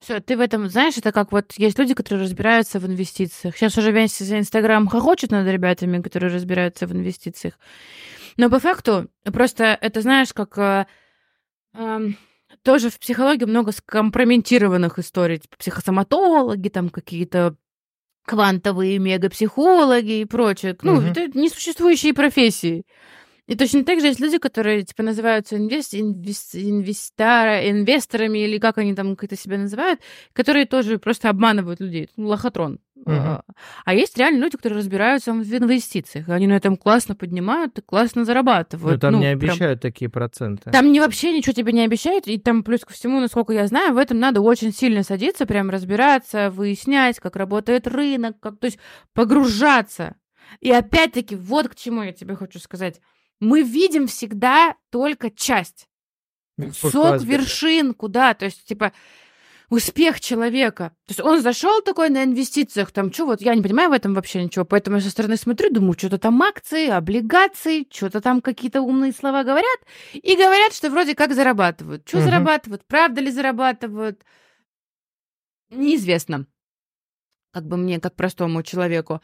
Все, 0.00 0.20
ты 0.20 0.36
в 0.36 0.40
этом, 0.40 0.68
знаешь, 0.68 0.98
это 0.98 1.12
как 1.12 1.32
вот 1.32 1.54
есть 1.56 1.78
люди, 1.78 1.94
которые 1.94 2.24
разбираются 2.24 2.78
в 2.78 2.86
инвестициях. 2.86 3.56
Сейчас 3.56 3.78
уже 3.78 3.90
весь 3.90 4.20
Инстаграм 4.20 4.86
хохочет 4.86 5.30
над 5.30 5.48
ребятами, 5.48 6.02
которые 6.02 6.30
разбираются 6.30 6.86
в 6.86 6.92
инвестициях. 6.92 7.58
Но 8.36 8.50
по 8.50 8.58
факту 8.58 9.08
просто 9.32 9.78
это, 9.80 10.02
знаешь, 10.02 10.34
как 10.34 10.58
э, 10.58 10.86
э, 11.72 12.00
тоже 12.62 12.90
в 12.90 12.98
психологии 12.98 13.46
много 13.46 13.72
скомпрометированных 13.72 14.98
историй. 14.98 15.38
Типа 15.38 15.56
психосоматологи, 15.56 16.68
там 16.68 16.90
какие-то 16.90 17.56
квантовые 18.24 18.98
мегапсихологи 18.98 20.20
и 20.20 20.24
прочее. 20.24 20.76
Ну, 20.82 20.94
угу. 20.94 21.02
это 21.02 21.26
несуществующие 21.38 22.14
профессии. 22.14 22.84
И 23.46 23.56
точно 23.56 23.84
так 23.84 24.00
же 24.00 24.06
есть 24.06 24.20
люди, 24.20 24.38
которые, 24.38 24.84
типа, 24.84 25.02
называются 25.02 25.56
инвест, 25.56 25.94
инвест, 25.94 26.54
инвестора, 26.54 27.68
инвесторами, 27.68 28.38
или 28.38 28.58
как 28.58 28.78
они 28.78 28.94
там 28.94 29.16
как-то 29.16 29.36
себя 29.36 29.58
называют, 29.58 30.00
которые 30.32 30.64
тоже 30.64 30.98
просто 30.98 31.28
обманывают 31.28 31.80
людей. 31.80 32.08
Ну, 32.16 32.28
лохотрон. 32.28 32.80
Uh-huh. 33.06 33.42
А 33.84 33.94
есть 33.94 34.16
реально 34.16 34.44
люди, 34.44 34.56
которые 34.56 34.78
разбираются 34.78 35.32
в 35.34 35.42
инвестициях. 35.42 36.28
Они 36.30 36.46
на 36.46 36.54
этом 36.54 36.78
классно 36.78 37.14
поднимают 37.14 37.78
и 37.78 37.82
классно 37.82 38.24
зарабатывают. 38.24 38.94
Но 38.94 39.00
там 39.00 39.12
ну, 39.14 39.20
не 39.20 39.26
обещают 39.26 39.80
прям... 39.80 39.92
такие 39.92 40.08
проценты. 40.08 40.70
Там 40.70 40.90
не 40.90 41.00
вообще 41.00 41.36
ничего 41.36 41.52
тебе 41.52 41.72
не 41.72 41.84
обещают. 41.84 42.26
И 42.26 42.38
там 42.38 42.62
плюс 42.62 42.80
ко 42.80 42.94
всему, 42.94 43.20
насколько 43.20 43.52
я 43.52 43.66
знаю, 43.66 43.92
в 43.92 43.98
этом 43.98 44.18
надо 44.18 44.40
очень 44.40 44.72
сильно 44.72 45.02
садиться, 45.02 45.44
прям 45.44 45.68
разбираться, 45.68 46.50
выяснять, 46.50 47.20
как 47.20 47.36
работает 47.36 47.86
рынок, 47.86 48.40
как, 48.40 48.58
то 48.58 48.66
есть 48.66 48.78
погружаться. 49.12 50.14
И 50.60 50.70
опять-таки, 50.70 51.36
вот 51.36 51.68
к 51.68 51.74
чему 51.74 52.02
я 52.02 52.12
тебе 52.12 52.36
хочу 52.36 52.58
сказать 52.58 53.00
мы 53.40 53.62
видим 53.62 54.06
всегда 54.06 54.76
только 54.90 55.30
часть. 55.30 55.88
Сок 56.72 57.22
вершин, 57.22 57.94
куда, 57.94 58.34
то 58.34 58.44
есть, 58.44 58.64
типа, 58.64 58.92
успех 59.70 60.20
человека. 60.20 60.90
То 61.06 61.10
есть 61.10 61.20
он 61.20 61.40
зашел 61.40 61.82
такой 61.82 62.08
на 62.10 62.24
инвестициях, 62.24 62.92
там, 62.92 63.12
что 63.12 63.26
вот, 63.26 63.40
я 63.40 63.54
не 63.54 63.62
понимаю 63.62 63.90
в 63.90 63.92
этом 63.92 64.14
вообще 64.14 64.42
ничего, 64.42 64.64
поэтому 64.64 64.96
я 64.96 65.02
со 65.02 65.10
стороны 65.10 65.36
смотрю, 65.36 65.70
думаю, 65.70 65.94
что-то 65.98 66.18
там 66.18 66.40
акции, 66.42 66.88
облигации, 66.88 67.86
что-то 67.90 68.20
там 68.20 68.40
какие-то 68.40 68.82
умные 68.82 69.12
слова 69.12 69.42
говорят, 69.42 69.78
и 70.12 70.36
говорят, 70.36 70.72
что 70.72 70.90
вроде 70.90 71.14
как 71.14 71.34
зарабатывают. 71.34 72.06
Что 72.06 72.18
угу. 72.18 72.24
зарабатывают, 72.24 72.84
правда 72.86 73.20
ли 73.20 73.30
зарабатывают, 73.30 74.22
неизвестно. 75.70 76.46
Как 77.52 77.66
бы 77.66 77.76
мне, 77.76 78.00
как 78.00 78.14
простому 78.16 78.62
человеку. 78.62 79.20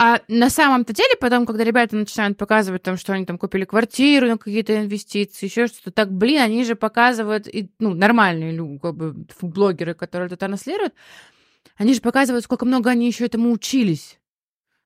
А 0.00 0.20
на 0.28 0.48
самом-то 0.48 0.92
деле, 0.92 1.16
потом, 1.20 1.44
когда 1.44 1.64
ребята 1.64 1.96
начинают 1.96 2.38
показывать, 2.38 2.82
там, 2.82 2.96
что 2.96 3.12
они 3.14 3.26
там 3.26 3.36
купили 3.36 3.64
квартиру 3.64 4.28
на 4.28 4.38
какие-то 4.38 4.78
инвестиции, 4.78 5.46
еще 5.46 5.66
что-то, 5.66 5.90
так, 5.90 6.12
блин, 6.12 6.40
они 6.40 6.64
же 6.64 6.76
показывают, 6.76 7.48
и, 7.48 7.70
ну, 7.80 7.94
нормальные 7.94 8.52
люди, 8.52 8.78
как 8.78 8.94
бы, 8.94 9.26
блогеры, 9.42 9.94
которые 9.94 10.28
это 10.28 10.36
транслируют, 10.36 10.94
они 11.76 11.94
же 11.94 12.00
показывают, 12.00 12.44
сколько 12.44 12.64
много 12.64 12.90
они 12.90 13.08
еще 13.08 13.26
этому 13.26 13.50
учились. 13.50 14.20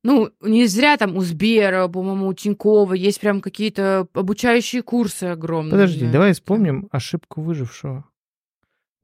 Ну, 0.02 0.30
не 0.40 0.66
зря 0.66 0.96
там 0.96 1.16
у 1.16 1.20
Сбера, 1.20 1.88
по-моему, 1.88 2.28
у 2.28 2.34
Тинькова 2.34 2.94
есть 2.94 3.20
прям 3.20 3.42
какие-то 3.42 4.08
обучающие 4.14 4.82
курсы 4.82 5.24
огромные. 5.24 5.72
Подожди, 5.72 6.06
давай 6.06 6.32
вспомним 6.32 6.88
ошибку 6.90 7.42
выжившего. 7.42 8.04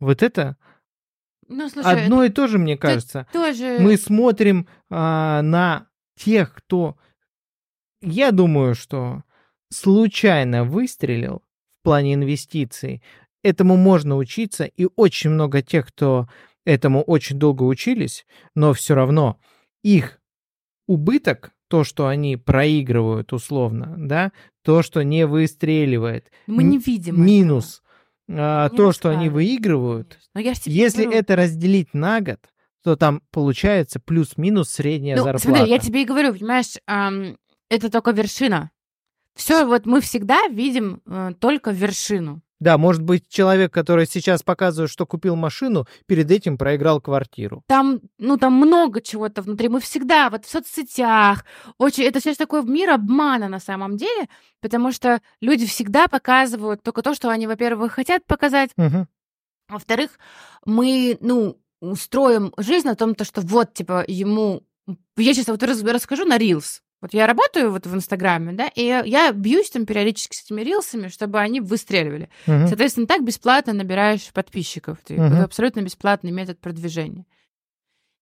Вот 0.01 0.23
это 0.23 0.57
ну, 1.49 1.69
слушай, 1.69 2.05
одно 2.05 2.25
и 2.25 2.29
то 2.29 2.47
же, 2.47 2.59
мне 2.59 2.77
кажется. 2.77 3.27
Тоже... 3.33 3.79
Мы 3.81 3.97
смотрим 3.97 4.67
а, 4.91 5.41
на 5.43 5.88
тех, 6.19 6.55
кто, 6.55 6.97
я 8.01 8.33
думаю, 8.33 8.75
что 8.75 9.23
случайно 9.71 10.65
выстрелил 10.65 11.43
в 11.81 11.85
плане 11.85 12.15
инвестиций, 12.15 13.03
этому 13.43 13.77
можно 13.77 14.17
учиться, 14.17 14.65
и 14.65 14.89
очень 14.97 15.31
много 15.31 15.63
тех, 15.63 15.87
кто 15.89 16.29
этому 16.65 17.03
очень 17.03 17.39
долго 17.39 17.63
учились, 17.63 18.27
но 18.55 18.73
все 18.73 18.95
равно 18.95 19.41
их 19.83 20.21
убыток, 20.87 21.53
то, 21.69 21.85
что 21.85 22.09
они 22.09 22.37
проигрывают 22.37 23.33
условно, 23.33 23.95
да, 23.99 24.33
то, 24.63 24.83
что 24.83 25.03
не 25.03 25.27
выстреливает. 25.27 26.31
Мы 26.47 26.65
не 26.65 26.79
видим. 26.79 27.23
Минус. 27.23 27.83
А, 28.31 28.69
то, 28.71 28.93
что 28.93 29.11
они 29.11 29.29
выигрывают. 29.29 30.19
Но 30.35 30.41
я 30.41 30.55
если 30.65 31.05
говорю... 31.05 31.19
это 31.19 31.37
разделить 31.37 31.95
на 31.95 32.21
год, 32.21 32.41
то 32.83 32.97
там 32.97 33.23
получается 33.31 34.01
плюс-минус 34.01 34.71
средняя 34.71 35.17
ну, 35.17 35.25
зарплата. 35.25 35.49
Смотри, 35.49 35.71
я 35.71 35.79
тебе 35.79 36.03
и 36.03 36.05
говорю, 36.05 36.33
понимаешь, 36.33 36.77
эм, 36.87 37.37
это 37.69 37.91
только 37.91 38.13
вершина. 38.13 38.71
Все, 39.35 39.65
вот 39.65 39.87
мы 39.87 40.01
всегда 40.01 40.49
видим 40.49 41.01
э, 41.07 41.33
только 41.39 41.71
вершину. 41.71 42.43
Да, 42.61 42.77
может 42.77 43.03
быть, 43.03 43.29
человек, 43.29 43.73
который 43.73 44.07
сейчас 44.07 44.43
показывает, 44.43 44.91
что 44.91 45.07
купил 45.07 45.37
машину, 45.37 45.87
перед 46.07 46.29
этим 46.31 46.59
проиграл 46.59 47.01
квартиру. 47.01 47.63
Там, 47.69 48.01
ну, 48.19 48.37
там 48.37 48.55
много 48.55 49.01
чего-то 49.01 49.43
внутри. 49.43 49.69
Мы 49.69 49.81
всегда 49.81 50.29
вот 50.29 50.45
в 50.45 50.51
соцсетях. 50.51 51.45
Очень, 51.79 52.05
это 52.05 52.21
сейчас 52.21 52.37
такой 52.37 52.65
мир 52.65 52.91
обмана 52.91 53.49
на 53.49 53.61
самом 53.61 53.97
деле, 53.97 54.29
потому 54.61 54.91
что 54.91 55.21
люди 55.41 55.67
всегда 55.67 56.09
показывают 56.09 56.83
только 56.83 57.03
то, 57.03 57.15
что 57.15 57.31
они, 57.31 57.47
во-первых, 57.47 57.93
хотят 57.93 58.27
показать, 58.27 58.71
угу. 58.77 59.07
во-вторых, 59.69 60.19
мы, 60.65 61.17
ну, 61.21 61.59
устроим 61.81 62.53
жизнь 62.57 62.87
на 62.87 62.95
том, 62.95 63.15
то, 63.15 63.25
что 63.25 63.41
вот, 63.41 63.75
типа, 63.75 64.05
ему... 64.07 64.63
Я 65.17 65.35
сейчас 65.35 65.49
вот 65.49 65.63
расскажу 65.63 66.25
на 66.25 66.39
Reels. 66.39 66.81
Вот 67.01 67.15
я 67.15 67.27
работаю 67.27 67.71
вот 67.71 67.87
в 67.87 67.95
Инстаграме, 67.95 68.53
да, 68.53 68.67
и 68.75 68.83
я 68.83 69.31
бьюсь 69.33 69.71
там 69.71 69.87
периодически 69.87 70.35
с 70.35 70.43
этими 70.45 70.63
рилсами, 70.63 71.09
чтобы 71.09 71.39
они 71.39 71.61
выстреливали. 71.61 72.29
Uh-huh. 72.47 72.67
Соответственно, 72.67 73.07
так 73.07 73.23
бесплатно 73.23 73.73
набираешь 73.73 74.33
подписчиков. 74.33 74.99
Ты, 75.05 75.15
uh-huh. 75.15 75.29
Это 75.29 75.45
абсолютно 75.45 75.81
бесплатный 75.83 76.33
метод 76.33 76.59
продвижения. 76.61 77.25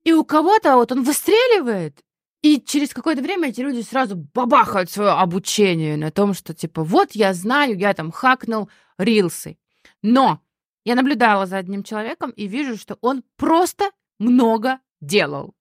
И 0.04 0.12
у 0.12 0.24
кого-то 0.24 0.76
вот 0.76 0.92
он 0.92 1.04
выстреливает, 1.04 2.00
и 2.42 2.60
через 2.60 2.90
какое-то 2.92 3.22
время 3.22 3.48
эти 3.48 3.62
люди 3.62 3.80
сразу 3.80 4.14
бабахают 4.14 4.90
свое 4.90 5.10
обучение 5.10 5.96
на 5.96 6.10
том, 6.10 6.34
что 6.34 6.52
типа 6.52 6.84
вот 6.84 7.12
я 7.12 7.32
знаю, 7.32 7.78
я 7.78 7.94
там 7.94 8.12
хакнул 8.12 8.68
рилсы. 8.98 9.56
Но 10.02 10.40
я 10.86 10.94
наблюдала 10.94 11.46
за 11.46 11.56
одним 11.56 11.82
человеком 11.82 12.30
и 12.30 12.46
вижу, 12.46 12.76
что 12.76 12.96
он 13.00 13.24
просто 13.36 13.90
много 14.20 14.78
делал. 15.00 15.56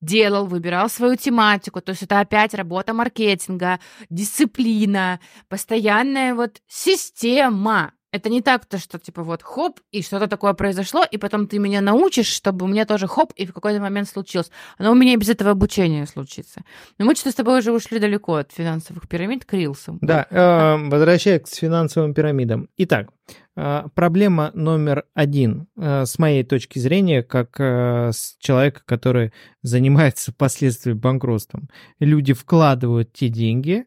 Делал, 0.00 0.46
выбирал 0.46 0.88
свою 0.88 1.16
тематику, 1.16 1.82
то 1.82 1.90
есть 1.90 2.02
это 2.02 2.18
опять 2.18 2.54
работа 2.54 2.94
маркетинга, 2.94 3.78
дисциплина, 4.08 5.20
постоянная 5.48 6.34
вот 6.34 6.62
система. 6.66 7.92
Это 8.12 8.28
не 8.28 8.42
так-то, 8.42 8.78
что 8.78 8.98
типа 8.98 9.22
вот 9.22 9.42
хоп, 9.42 9.80
и 9.92 10.02
что-то 10.02 10.26
такое 10.26 10.52
произошло, 10.54 11.04
и 11.08 11.16
потом 11.16 11.46
ты 11.46 11.58
меня 11.58 11.80
научишь, 11.80 12.26
чтобы 12.26 12.64
у 12.64 12.68
меня 12.68 12.84
тоже 12.84 13.06
хоп, 13.06 13.32
и 13.36 13.46
в 13.46 13.52
какой-то 13.52 13.80
момент 13.80 14.08
случилось. 14.08 14.50
Но 14.78 14.90
у 14.90 14.94
меня 14.94 15.12
и 15.12 15.16
без 15.16 15.28
этого 15.28 15.52
обучения 15.52 16.06
случится. 16.06 16.62
Но 16.98 17.04
мы 17.04 17.14
что-то 17.14 17.30
с 17.30 17.34
тобой 17.34 17.60
уже 17.60 17.72
ушли 17.72 18.00
далеко 18.00 18.34
от 18.34 18.52
финансовых 18.52 19.08
пирамид 19.08 19.44
к 19.44 19.52
рилсам. 19.52 19.98
Да, 20.00 20.26
э, 20.28 20.88
возвращаясь 20.88 21.42
к 21.42 21.48
финансовым 21.48 22.12
пирамидам. 22.12 22.68
Итак, 22.76 23.10
э, 23.56 23.84
проблема 23.94 24.50
номер 24.54 25.04
один, 25.14 25.68
э, 25.76 26.04
с 26.04 26.18
моей 26.18 26.42
точки 26.42 26.80
зрения, 26.80 27.22
как 27.22 27.60
э, 27.60 28.10
с 28.12 28.36
человека, 28.40 28.82
который 28.84 29.32
занимается 29.62 30.32
последствиями 30.36 30.98
банкротством. 30.98 31.68
Люди 32.00 32.32
вкладывают 32.32 33.12
те 33.12 33.28
деньги, 33.28 33.84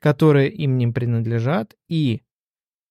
которые 0.00 0.48
им 0.48 0.78
не 0.78 0.86
принадлежат, 0.86 1.74
и 1.88 2.22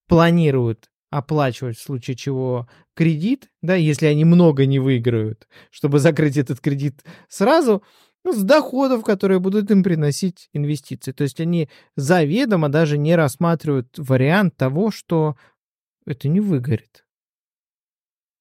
планируют 0.08 0.90
оплачивать 1.10 1.78
в 1.78 1.84
случае 1.84 2.16
чего 2.18 2.68
кредит, 2.96 3.50
да, 3.62 3.76
если 3.76 4.08
они 4.08 4.26
много 4.26 4.66
не 4.66 4.80
выиграют, 4.80 5.48
чтобы 5.72 6.00
закрыть 6.00 6.38
этот 6.38 6.60
кредит 6.60 7.04
сразу, 7.30 7.84
ну, 8.24 8.34
с 8.34 8.44
доходов, 8.44 9.04
которые 9.04 9.40
будут 9.40 9.72
им 9.72 9.84
приносить 9.84 10.50
инвестиции. 10.52 11.14
То 11.14 11.24
есть 11.24 11.40
они 11.40 11.70
заведомо 11.96 12.68
даже 12.68 12.98
не 12.98 13.16
рассматривают 13.16 13.94
вариант 13.98 14.58
того, 14.58 14.92
что 14.92 15.38
это 16.06 16.28
не 16.28 16.42
выгорит. 16.42 17.06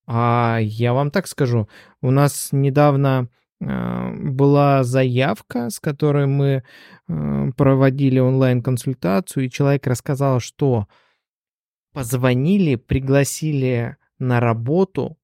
А 0.06 0.58
я 0.60 0.92
вам 0.92 1.10
так 1.10 1.26
скажу, 1.26 1.68
у 2.00 2.10
нас 2.10 2.48
недавно 2.52 3.28
э, 3.60 4.14
была 4.14 4.82
заявка, 4.84 5.70
с 5.70 5.78
которой 5.80 6.26
мы 6.26 6.62
э, 7.08 7.50
проводили 7.56 8.18
онлайн-консультацию, 8.18 9.46
и 9.46 9.50
человек 9.50 9.86
рассказал, 9.86 10.40
что 10.40 10.86
позвонили, 11.96 12.74
пригласили 12.74 13.96
на 14.18 14.38
работу 14.38 15.16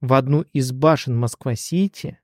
в 0.00 0.14
одну 0.14 0.42
из 0.54 0.72
башен 0.72 1.14
Москва-Сити 1.14 2.18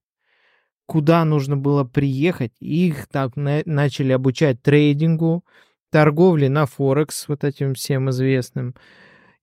куда 0.86 1.24
нужно 1.24 1.56
было 1.56 1.84
приехать. 1.84 2.52
Их 2.60 3.06
так 3.08 3.36
на- 3.36 3.62
начали 3.66 4.12
обучать 4.12 4.62
трейдингу, 4.62 5.44
торговле 5.90 6.48
на 6.48 6.66
Форекс, 6.66 7.28
вот 7.28 7.44
этим 7.44 7.74
всем 7.74 8.10
известным. 8.10 8.74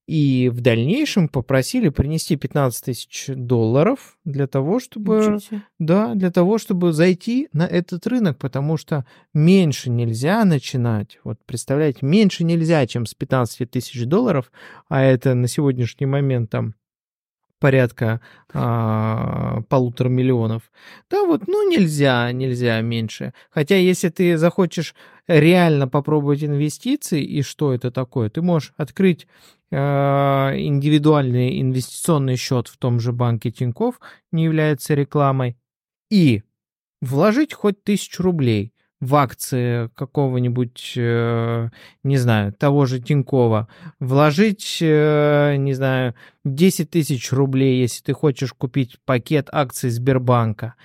И 0.08 0.50
в 0.50 0.62
дальнейшем 0.62 1.30
попросили 1.30 1.90
принести 1.90 2.36
15 2.36 2.86
тысяч 2.86 3.26
долларов 3.28 4.18
для 4.26 4.48
того, 4.48 4.80
чтобы... 4.80 5.38
Да, 5.80 6.16
для 6.16 6.32
того, 6.32 6.58
чтобы 6.58 6.92
зайти 6.92 7.48
на 7.54 7.66
этот 7.66 8.06
рынок, 8.08 8.38
потому 8.38 8.78
что 8.78 9.06
меньше 9.34 9.90
нельзя 9.90 10.44
начинать. 10.44 11.20
Вот 11.24 11.40
представляете, 11.46 12.00
меньше 12.02 12.44
нельзя, 12.44 12.86
чем 12.88 13.06
с 13.06 13.14
15 13.14 13.70
тысяч 13.70 14.06
долларов, 14.06 14.52
а 14.90 15.02
это 15.02 15.34
на 15.34 15.48
сегодняшний 15.48 16.08
момент 16.08 16.50
там 16.50 16.76
порядка 17.62 18.20
а, 18.54 19.62
полутора 19.70 20.10
миллионов. 20.10 20.64
Да, 21.10 21.24
вот, 21.24 21.48
ну 21.48 21.70
нельзя, 21.70 22.30
нельзя 22.34 22.82
меньше. 22.82 23.34
Хотя, 23.52 23.78
если 23.78 24.10
ты 24.10 24.38
захочешь 24.38 24.96
реально 25.28 25.88
попробовать 25.88 26.44
инвестиции 26.44 27.24
и 27.24 27.44
что 27.44 27.74
это 27.74 27.92
такое, 27.92 28.30
ты 28.30 28.42
можешь 28.42 28.74
открыть 28.76 29.28
а, 29.72 30.54
индивидуальный 30.58 31.62
инвестиционный 31.62 32.36
счет 32.36 32.68
в 32.68 32.78
том 32.78 33.00
же 33.00 33.14
банке 33.14 33.52
Тиньков, 33.52 34.02
не 34.32 34.44
является 34.44 34.96
рекламой, 34.96 35.56
и 36.10 36.42
вложить 37.00 37.54
хоть 37.54 37.84
тысячу 37.84 38.24
рублей 38.24 38.74
в 39.02 39.16
акции 39.16 39.90
какого-нибудь, 39.96 40.94
э, 40.96 41.70
не 42.04 42.18
знаю, 42.18 42.54
того 42.54 42.86
же 42.86 43.00
Тинькова, 43.00 43.68
вложить, 44.00 44.78
э, 44.80 45.56
не 45.58 45.74
знаю, 45.74 46.14
10 46.46 46.92
тысяч 46.92 47.32
рублей, 47.32 47.82
если 47.82 48.04
ты 48.04 48.14
хочешь 48.14 48.54
купить 48.54 48.98
пакет 49.04 49.50
акций 49.52 49.90
Сбербанка, 49.90 50.76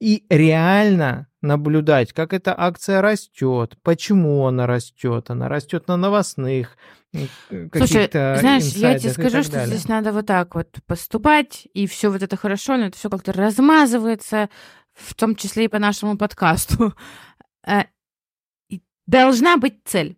и 0.00 0.24
реально 0.28 1.28
наблюдать, 1.40 2.12
как 2.12 2.32
эта 2.32 2.52
акция 2.58 3.00
растет, 3.00 3.76
почему 3.84 4.44
она 4.46 4.66
растет, 4.66 5.30
она 5.30 5.48
растет 5.48 5.86
на 5.86 5.96
новостных 5.96 6.76
м, 7.14 7.70
Слушай, 7.76 8.08
знаешь, 8.10 8.64
я 8.74 8.98
тебе 8.98 9.10
скажу, 9.10 9.42
что 9.42 9.52
далее. 9.52 9.68
здесь 9.76 9.86
надо 9.86 10.12
вот 10.12 10.26
так 10.26 10.54
вот 10.54 10.68
поступать, 10.86 11.68
и 11.74 11.86
все 11.86 12.10
вот 12.10 12.22
это 12.22 12.36
хорошо, 12.36 12.76
но 12.76 12.86
это 12.86 12.96
все 12.96 13.10
как-то 13.10 13.32
размазывается, 13.32 14.48
в 14.94 15.14
том 15.14 15.36
числе 15.36 15.66
и 15.66 15.68
по 15.68 15.78
нашему 15.78 16.16
подкасту. 16.16 16.94
Э, 17.66 17.84
Должна 19.06 19.56
быть 19.56 19.80
цель. 19.84 20.16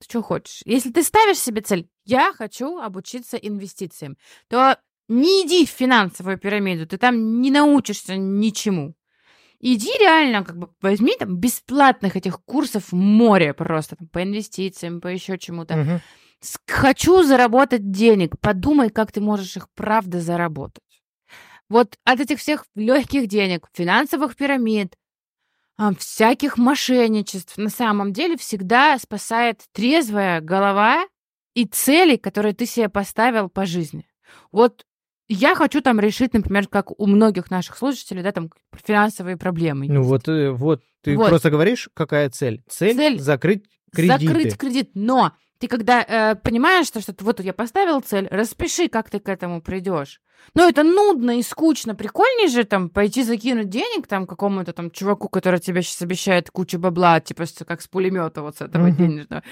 Ты 0.00 0.04
что 0.08 0.22
хочешь? 0.22 0.62
Если 0.64 0.90
ты 0.90 1.02
ставишь 1.02 1.38
себе 1.38 1.60
цель, 1.62 1.88
я 2.04 2.32
хочу 2.32 2.78
обучиться 2.78 3.36
инвестициям, 3.36 4.16
то 4.48 4.78
не 5.08 5.46
иди 5.46 5.64
в 5.66 5.70
финансовую 5.70 6.38
пирамиду, 6.38 6.86
ты 6.86 6.96
там 6.98 7.40
не 7.40 7.50
научишься 7.50 8.16
ничему. 8.16 8.94
Иди 9.60 9.90
реально, 9.98 10.42
как 10.44 10.56
бы 10.56 10.70
возьми 10.80 11.14
там 11.18 11.36
бесплатных 11.36 12.16
этих 12.16 12.40
курсов 12.44 12.92
море 12.92 13.52
просто 13.52 13.96
там, 13.96 14.08
по 14.08 14.22
инвестициям, 14.22 15.00
по 15.00 15.08
еще 15.08 15.36
чему-то. 15.38 15.74
С- 16.40 16.58
Хочу 16.66 17.22
заработать 17.22 17.90
денег. 17.90 18.38
Подумай, 18.40 18.88
как 18.88 19.12
ты 19.12 19.20
можешь 19.20 19.56
их 19.56 19.68
правда 19.74 20.20
заработать. 20.20 20.82
Вот 21.68 21.98
от 22.04 22.20
этих 22.20 22.38
всех 22.40 22.64
легких 22.74 23.26
денег, 23.28 23.68
финансовых 23.74 24.34
пирамид, 24.34 24.96
всяких 25.98 26.58
мошенничеств 26.58 27.56
на 27.56 27.70
самом 27.70 28.12
деле 28.12 28.36
всегда 28.36 28.98
спасает 28.98 29.62
трезвая 29.72 30.40
голова 30.40 31.06
и 31.54 31.64
цели, 31.64 32.16
которые 32.16 32.54
ты 32.54 32.66
себе 32.66 32.88
поставил 32.88 33.48
по 33.48 33.64
жизни. 33.64 34.06
Вот 34.52 34.84
я 35.28 35.54
хочу 35.54 35.80
там 35.80 35.98
решить, 36.00 36.34
например, 36.34 36.66
как 36.66 36.98
у 37.00 37.06
многих 37.06 37.50
наших 37.50 37.78
слушателей, 37.78 38.22
да, 38.22 38.32
там 38.32 38.50
финансовые 38.84 39.36
проблемы. 39.36 39.86
Ну 39.86 40.00
есть. 40.00 40.08
вот, 40.08 40.28
э, 40.28 40.50
вот 40.50 40.82
ты 41.02 41.16
Вот. 41.16 41.28
просто 41.28 41.50
говоришь, 41.50 41.88
какая 41.94 42.28
цель? 42.30 42.62
Цель, 42.68 42.96
Цель 42.96 43.18
закрыть 43.18 43.64
кредиты. 43.94 44.26
Закрыть 44.26 44.56
кредит. 44.58 44.90
Но 44.94 45.32
ты 45.58 45.68
когда 45.68 46.02
э, 46.02 46.34
понимаешь, 46.34 46.88
что, 46.88 47.00
что 47.00 47.14
вот 47.20 47.40
я 47.40 47.52
поставил 47.52 48.00
цель, 48.00 48.28
распиши, 48.30 48.88
как 48.88 49.08
ты 49.08 49.20
к 49.20 49.28
этому 49.28 49.62
придешь. 49.62 50.20
Ну, 50.54 50.68
это 50.68 50.82
нудно 50.82 51.38
и 51.38 51.42
скучно. 51.42 51.94
Прикольнее 51.94 52.48
же 52.48 52.64
там 52.64 52.88
пойти 52.88 53.22
закинуть 53.22 53.68
денег 53.68 54.06
там 54.06 54.26
какому-то 54.26 54.72
там 54.72 54.90
чуваку, 54.90 55.28
который 55.28 55.60
тебе 55.60 55.82
сейчас 55.82 56.02
обещает 56.02 56.50
кучу 56.50 56.78
бабла, 56.78 57.20
типа 57.20 57.44
как 57.66 57.80
с 57.80 57.88
пулемета 57.88 58.42
вот 58.42 58.56
с 58.56 58.60
этого 58.62 58.88
Мгм. 58.88 58.96
денежного. 58.96 59.42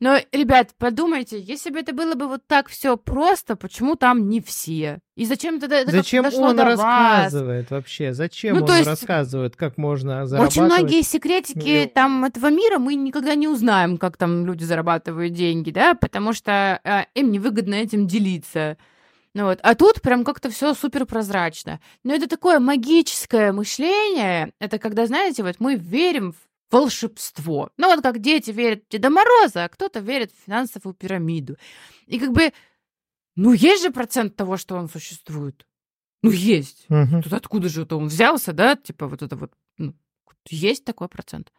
Но, 0.00 0.18
ребят, 0.32 0.70
подумайте, 0.78 1.40
если 1.40 1.70
бы 1.70 1.80
это 1.80 1.92
было 1.92 2.14
бы 2.14 2.28
вот 2.28 2.46
так 2.46 2.68
все 2.68 2.96
просто, 2.96 3.56
почему 3.56 3.96
там 3.96 4.28
не 4.28 4.40
все? 4.40 5.00
И 5.16 5.26
зачем 5.26 5.60
тогда 5.60 5.78
это 5.80 5.92
Зачем 5.92 6.24
он 6.26 6.56
до 6.56 6.64
вас? 6.64 6.78
рассказывает 6.78 7.70
вообще? 7.70 8.12
Зачем 8.12 8.58
Ну, 8.58 8.64
он 8.64 8.70
есть 8.72 8.86
рассказывает, 8.86 9.54
как 9.54 9.78
можно 9.78 10.26
зарабатывать? 10.26 10.56
Очень 10.56 10.64
многие 10.64 11.02
секретики 11.02 11.84
Ну, 11.84 11.90
там 11.94 12.24
этого 12.24 12.50
мира 12.50 12.78
мы 12.78 12.94
никогда 12.96 13.34
не 13.36 13.46
узнаем, 13.46 13.96
как 13.96 14.16
там 14.16 14.44
люди 14.44 14.64
зарабатывают 14.64 15.32
деньги, 15.32 15.70
да, 15.70 15.94
потому 15.94 16.32
что 16.32 16.80
э, 16.82 17.04
им 17.14 17.30
невыгодно 17.30 17.74
этим 17.74 18.06
делиться. 18.08 18.76
Ну 19.34 19.44
вот. 19.44 19.58
А 19.62 19.74
тут 19.74 20.00
прям 20.00 20.24
как-то 20.24 20.48
все 20.48 20.74
супер 20.74 21.06
прозрачно. 21.06 21.80
Но 22.04 22.14
это 22.14 22.28
такое 22.28 22.60
магическое 22.60 23.52
мышление. 23.52 24.52
Это 24.60 24.78
когда, 24.78 25.06
знаете, 25.06 25.42
вот 25.42 25.56
мы 25.58 25.74
верим 25.74 26.32
в 26.32 26.36
волшебство. 26.70 27.70
Ну 27.76 27.88
вот 27.88 28.02
как 28.02 28.20
дети 28.20 28.50
верят 28.50 28.84
в 28.84 28.90
Деда 28.90 29.10
Мороза, 29.10 29.64
а 29.64 29.68
кто-то 29.68 30.00
верит 30.00 30.32
в 30.32 30.44
финансовую 30.44 30.94
пирамиду. 30.94 31.56
И 32.06 32.18
как 32.18 32.32
бы, 32.32 32.52
ну 33.36 33.52
есть 33.52 33.82
же 33.82 33.90
процент 33.90 34.36
того, 34.36 34.56
что 34.56 34.76
он 34.76 34.88
существует. 34.88 35.66
Ну 36.22 36.30
есть. 36.30 36.86
Мгм. 36.88 37.22
Тут 37.22 37.32
откуда 37.32 37.68
же 37.68 37.82
это 37.82 37.96
он 37.96 38.06
взялся, 38.06 38.52
да? 38.52 38.76
Типа 38.76 39.08
вот 39.08 39.22
это 39.22 39.36
вот. 39.36 39.52
ну, 39.78 39.94
есть 40.48 40.84
такой 40.84 41.08
процент. 41.08 41.52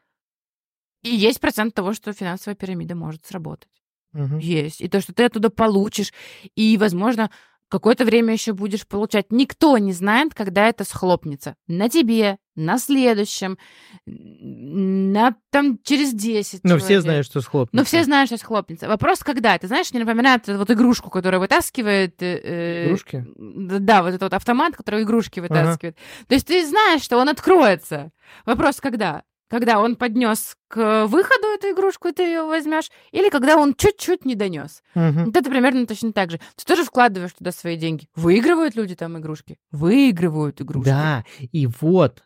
И 1.04 1.14
есть 1.14 1.40
процент 1.40 1.76
того, 1.76 1.94
что 1.94 2.14
финансовая 2.14 2.56
пирамида 2.56 2.96
может 2.96 3.26
сработать. 3.26 3.70
Мгм. 4.14 4.40
Есть. 4.40 4.82
И 4.82 4.88
то, 4.88 5.02
что 5.02 5.14
ты 5.14 5.26
оттуда 5.26 5.50
получишь. 5.50 6.14
И, 6.56 6.78
возможно, 6.78 7.30
какое-то 7.70 8.06
время 8.06 8.34
еще 8.34 8.54
будешь 8.54 8.88
получать. 8.88 9.32
Никто 9.32 9.78
не 9.78 9.92
знает, 9.94 10.34
когда 10.34 10.68
это 10.70 10.84
схлопнется. 10.84 11.56
На 11.68 11.90
тебе, 11.90 12.38
на 12.56 12.78
следующем, 12.78 13.58
на 14.06 15.36
там 15.52 15.80
через 15.84 16.14
10 16.14 16.62
Ну, 16.64 16.78
все 16.78 16.88
человек. 16.88 17.02
знают, 17.04 17.26
что 17.26 17.42
схлопнется. 17.42 17.78
Ну, 17.78 17.84
все 17.86 18.04
знают, 18.04 18.30
что 18.30 18.38
схлопнется. 18.38 18.88
Вопрос, 18.88 19.20
когда? 19.20 19.58
Ты 19.58 19.68
знаешь, 19.68 19.92
мне 19.92 20.04
напоминает 20.04 20.48
вот 20.48 20.70
игрушку, 20.72 21.10
которая 21.10 21.40
вытаскивает... 21.40 22.22
э, 22.22 22.40
э, 22.44 22.86
Игрушки? 22.88 23.26
Да, 23.38 24.02
вот 24.04 24.10
этот 24.10 24.22
вот 24.24 24.34
автомат, 24.34 24.76
который 24.76 25.04
игрушки 25.04 25.40
вытаскивает. 25.40 25.98
То 26.28 26.36
есть 26.36 26.48
ты 26.48 26.66
знаешь, 26.66 27.02
что 27.02 27.18
он 27.18 27.30
откроется. 27.30 28.12
Вопрос, 28.46 28.80
когда? 28.82 29.24
Когда 29.48 29.80
он 29.80 29.96
поднес 29.96 30.58
к 30.68 31.06
выходу 31.06 31.48
эту 31.56 31.72
игрушку, 31.72 32.08
и 32.08 32.12
ты 32.12 32.24
ее 32.24 32.44
возьмешь, 32.44 32.90
или 33.12 33.30
когда 33.30 33.58
он 33.58 33.76
чуть-чуть 33.76 34.26
не 34.26 34.36
донес. 34.36 34.82
Мгм. 34.96 35.26
Вот 35.26 35.38
это 35.38 35.50
примерно 35.50 35.86
точно 35.86 36.14
так 36.14 36.32
же. 36.32 36.40
Ты 36.56 36.66
тоже 36.66 36.84
вкладываешь 36.84 37.34
туда 37.34 37.52
свои 37.52 37.78
деньги. 37.78 38.08
Выигрывают 38.16 38.76
люди 38.76 38.96
там 38.96 39.18
игрушки? 39.18 39.58
Выигрывают 39.72 40.62
игрушки. 40.62 40.90
Да, 40.90 41.24
и 41.40 41.68
вот 41.68 42.24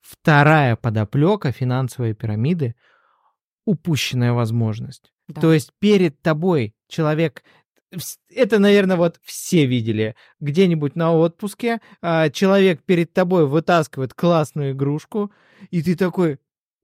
вторая 0.00 0.76
подоплека 0.76 1.52
финансовой 1.52 2.14
пирамиды— 2.14 2.74
упущенная 3.64 4.32
возможность. 4.32 5.12
Да. 5.28 5.40
То 5.40 5.52
есть 5.52 5.72
перед 5.78 6.20
тобой 6.22 6.74
человек... 6.88 7.44
Это, 8.32 8.60
наверное, 8.60 8.96
вот 8.96 9.18
все 9.22 9.66
видели. 9.66 10.14
Где-нибудь 10.38 10.94
на 10.94 11.12
отпуске 11.12 11.80
а, 12.00 12.30
человек 12.30 12.82
перед 12.84 13.12
тобой 13.12 13.46
вытаскивает 13.46 14.14
классную 14.14 14.72
игрушку, 14.72 15.32
и 15.70 15.82
ты 15.82 15.96
такой, 15.96 16.38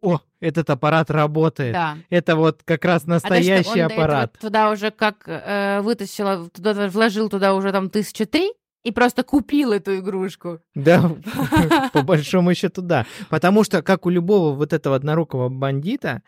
о, 0.07 0.21
этот 0.41 0.71
аппарат 0.71 1.11
работает. 1.11 1.73
Да. 1.73 1.97
Это 2.11 2.37
вот 2.37 2.61
как 2.65 2.85
раз 2.85 3.03
А 3.03 3.05
то, 3.07 3.11
настоящий 3.11 3.73
до 3.75 3.79
этого 3.87 4.05
аппарат. 4.05 4.33
туда 4.41 4.71
уже 4.71 4.91
как 4.91 5.25
э, 5.27 5.81
вытащила, 5.83 6.49
туда 6.51 6.89
вложил 6.89 7.29
туда 7.29 7.55
уже 7.55 7.73
там 7.73 7.91
тысячи 7.91 8.25
три 8.25 8.53
и 8.85 8.93
просто 8.93 9.25
купил 9.25 9.73
эту 9.73 9.99
игрушку. 9.99 10.61
Да, 10.75 11.11
по 11.93 12.03
большому 12.03 12.55
счету, 12.55 12.83
да. 12.83 13.05
Потому 13.31 13.65
что, 13.65 13.83
как 13.83 14.07
у 14.07 14.11
любого 14.11 14.55
вот 14.55 14.73
этого 14.73 14.95
однорукого 14.97 15.49
бандита, 15.49 16.23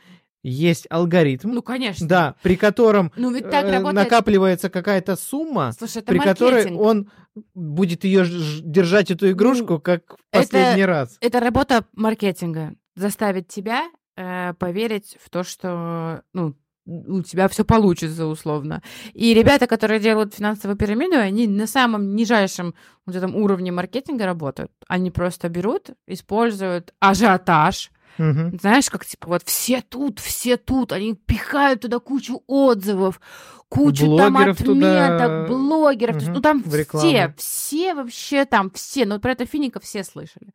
есть 0.45 0.87
алгоритм, 0.89 1.51
Ну, 1.53 1.63
конечно. 1.63 2.07
да, 2.07 2.35
при 2.43 2.57
котором 2.57 3.13
Ну, 3.17 3.33
ведь 3.33 3.51
так 3.51 3.65
э, 3.67 3.73
работает. 3.73 3.95
накапливается 4.05 4.71
какая-то 4.71 5.17
сумма, 5.17 5.73
Слушай, 5.77 6.03
при 6.03 6.19
которой 6.19 6.55
маркетинг. 6.63 6.81
он 6.81 7.11
будет 7.55 8.05
ее 8.05 8.25
держать 8.63 9.11
эту 9.11 9.31
игрушку 9.31 9.79
как 9.81 10.03
в 10.13 10.15
это- 10.33 10.43
последний 10.43 10.85
раз. 10.85 11.17
Это 11.21 11.41
работа 11.41 11.85
маркетинга. 11.95 12.75
Заставить 12.99 13.49
тебя 13.49 13.91
э, 14.17 14.55
поверить 14.55 15.17
в 15.21 15.31
то, 15.31 15.45
что 15.45 16.23
ну, 16.33 16.55
у 16.85 17.23
тебя 17.23 17.49
все 17.49 17.65
получится 17.65 18.27
условно. 18.27 18.83
И 19.13 19.35
ребята, 19.35 19.67
которые 19.67 20.01
делают 20.01 20.35
финансовую 20.35 20.77
пирамиду, 20.77 21.19
они 21.19 21.47
на 21.47 21.67
самом 21.67 22.17
нижайшем 22.17 22.75
вот 23.07 23.15
этом 23.15 23.37
уровне 23.37 23.71
маркетинга 23.71 24.25
работают. 24.25 24.73
Они 24.89 25.11
просто 25.11 25.49
берут, 25.49 25.91
используют 26.07 26.95
ажиотаж. 26.99 27.91
Мгм. 28.17 28.59
Знаешь, 28.59 28.91
как 28.91 29.05
типа 29.05 29.29
вот 29.29 29.43
все 29.45 29.81
тут, 29.81 30.19
все 30.19 30.57
тут, 30.57 30.93
они 30.93 31.15
пихают 31.15 31.83
туда 31.83 32.01
кучу 32.01 32.43
отзывов, 32.49 33.21
кучу 33.69 34.17
там 34.17 34.33
Блогеров 34.33 34.59
туда, 34.59 35.17
отметок, 35.17 35.49
блогеров, 35.49 36.15
то 36.15 36.19
есть, 36.19 36.27
мгм, 36.27 36.35
ну 36.35 36.41
там 36.41 36.65
все, 36.65 37.35
все 37.37 37.95
вообще 37.95 38.45
там, 38.45 38.71
все, 38.73 39.07
ну 39.07 39.21
про 39.21 39.33
это 39.33 39.47
Финика 39.47 39.79
все 39.79 40.03
слышали. 40.03 40.53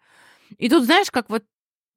И 0.58 0.67
тут, 0.67 0.84
знаешь, 0.84 1.10
как 1.10 1.29
вот 1.29 1.43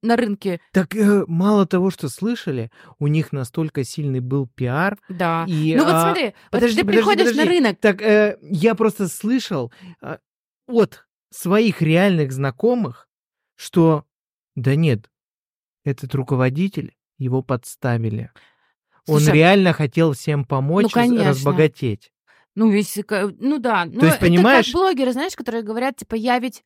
на 0.01 0.15
рынке. 0.15 0.59
Так 0.71 0.95
э, 0.95 1.23
мало 1.27 1.65
того, 1.65 1.89
что 1.89 2.09
слышали, 2.09 2.71
у 2.99 3.07
них 3.07 3.31
настолько 3.31 3.83
сильный 3.83 4.19
был 4.19 4.47
пиар. 4.47 4.97
Да. 5.09 5.45
И, 5.47 5.75
ну 5.75 5.83
вот 5.85 5.93
а, 5.93 6.01
смотри, 6.03 6.25
вот 6.25 6.33
подожди, 6.51 6.75
ты 6.77 6.85
подожди, 6.85 6.97
приходишь 6.97 7.25
на 7.25 7.31
подожди. 7.43 7.49
рынок. 7.49 7.79
Так 7.79 8.01
э, 8.01 8.37
я 8.41 8.75
просто 8.75 9.07
слышал 9.07 9.71
э, 10.01 10.17
от 10.67 11.05
своих 11.29 11.81
реальных 11.81 12.31
знакомых, 12.31 13.07
что 13.55 14.05
да 14.55 14.75
нет, 14.75 15.09
этот 15.83 16.13
руководитель 16.15 16.95
его 17.17 17.41
подставили. 17.41 18.31
Он 19.07 19.19
Слушай, 19.19 19.35
реально 19.35 19.73
хотел 19.73 20.13
всем 20.13 20.45
помочь 20.45 20.83
Ну, 20.83 20.89
конечно. 20.89 21.29
разбогатеть. 21.29 22.11
Ну, 22.55 22.69
весь, 22.69 22.97
ка- 23.07 23.31
ну 23.39 23.57
да. 23.59 23.85
Ну, 23.85 24.01
есть, 24.03 24.17
это 24.17 24.25
понимаешь- 24.25 24.65
как 24.65 24.73
блогеры, 24.73 25.11
знаешь, 25.13 25.35
которые 25.35 25.63
говорят, 25.63 25.95
типа, 25.97 26.15
я 26.15 26.39
ведь... 26.39 26.63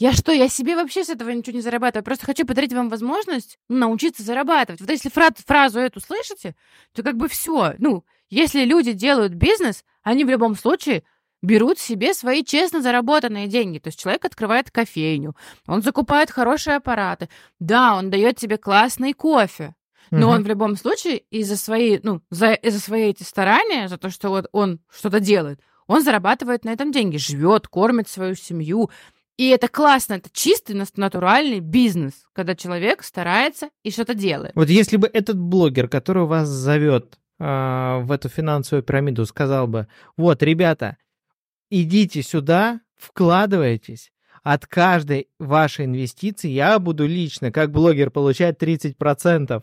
Я 0.00 0.14
что, 0.14 0.32
я 0.32 0.48
себе 0.48 0.76
вообще 0.76 1.04
с 1.04 1.10
этого 1.10 1.28
ничего 1.28 1.56
не 1.56 1.60
зарабатываю. 1.60 2.02
Просто 2.02 2.24
хочу 2.24 2.46
подарить 2.46 2.72
вам 2.72 2.88
возможность 2.88 3.58
ну, 3.68 3.76
научиться 3.80 4.22
зарабатывать. 4.22 4.80
Вот 4.80 4.88
если 4.88 5.10
фра- 5.10 5.34
фразу 5.46 5.78
эту 5.78 6.00
слышите, 6.00 6.56
то 6.94 7.02
как 7.02 7.18
бы 7.18 7.28
все. 7.28 7.74
Ну, 7.76 8.04
если 8.30 8.64
люди 8.64 8.92
делают 8.92 9.34
бизнес, 9.34 9.84
они 10.02 10.24
в 10.24 10.30
любом 10.30 10.56
случае 10.56 11.02
берут 11.42 11.78
себе 11.78 12.14
свои 12.14 12.42
честно 12.42 12.80
заработанные 12.80 13.46
деньги. 13.46 13.78
То 13.78 13.88
есть 13.88 14.00
человек 14.00 14.24
открывает 14.24 14.70
кофейню, 14.70 15.36
он 15.66 15.82
закупает 15.82 16.30
хорошие 16.30 16.76
аппараты. 16.76 17.28
Да, 17.58 17.94
он 17.94 18.08
дает 18.08 18.38
тебе 18.38 18.56
классный 18.56 19.12
кофе. 19.12 19.74
Но 20.10 20.28
Мгм. 20.28 20.36
он 20.36 20.42
в 20.44 20.46
любом 20.46 20.76
случае 20.76 21.18
из-за 21.30 21.58
своей, 21.58 22.00
ну, 22.02 22.22
за, 22.30 22.54
из-за 22.54 22.80
свои 22.80 23.10
эти 23.10 23.22
старания, 23.22 23.86
за 23.86 23.98
то, 23.98 24.08
что 24.08 24.30
вот 24.30 24.46
он 24.52 24.80
что-то 24.90 25.20
делает, 25.20 25.60
он 25.86 26.02
зарабатывает 26.02 26.64
на 26.64 26.70
этом 26.70 26.90
деньги, 26.90 27.18
живет, 27.18 27.68
кормит 27.68 28.08
свою 28.08 28.34
семью. 28.34 28.90
И 29.40 29.48
это 29.48 29.68
классно, 29.68 30.14
это 30.14 30.28
чистый 30.34 30.76
натуральный 30.96 31.60
бизнес, 31.60 32.12
когда 32.34 32.54
человек 32.54 33.02
старается 33.02 33.70
и 33.82 33.90
что-то 33.90 34.12
делает. 34.12 34.52
Вот 34.54 34.68
если 34.68 34.98
бы 34.98 35.08
этот 35.10 35.38
блогер, 35.38 35.88
который 35.88 36.26
вас 36.26 36.46
зовет 36.46 37.18
а, 37.38 38.00
в 38.00 38.12
эту 38.12 38.28
финансовую 38.28 38.82
пирамиду, 38.82 39.24
сказал 39.24 39.66
бы, 39.66 39.88
вот, 40.18 40.42
ребята, 40.42 40.98
идите 41.70 42.22
сюда, 42.22 42.82
вкладывайтесь, 42.98 44.12
от 44.42 44.66
каждой 44.66 45.28
вашей 45.38 45.84
инвестиции 45.84 46.48
я 46.48 46.78
буду 46.78 47.06
лично, 47.06 47.52
как 47.52 47.70
блогер, 47.70 48.10
получать 48.10 48.62
30%. 48.62 49.62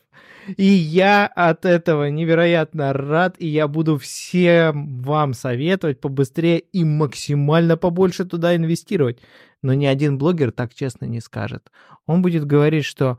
И 0.55 0.65
я 0.65 1.27
от 1.27 1.65
этого 1.65 2.09
невероятно 2.09 2.93
рад, 2.93 3.35
и 3.39 3.47
я 3.47 3.67
буду 3.67 3.97
всем 3.97 5.01
вам 5.01 5.33
советовать 5.33 5.99
побыстрее 5.99 6.59
и 6.59 6.83
максимально 6.83 7.77
побольше 7.77 8.25
туда 8.25 8.55
инвестировать. 8.55 9.19
Но 9.61 9.73
ни 9.73 9.85
один 9.85 10.17
блогер 10.17 10.51
так 10.51 10.73
честно 10.73 11.05
не 11.05 11.19
скажет. 11.19 11.71
Он 12.05 12.21
будет 12.21 12.45
говорить, 12.45 12.85
что 12.85 13.17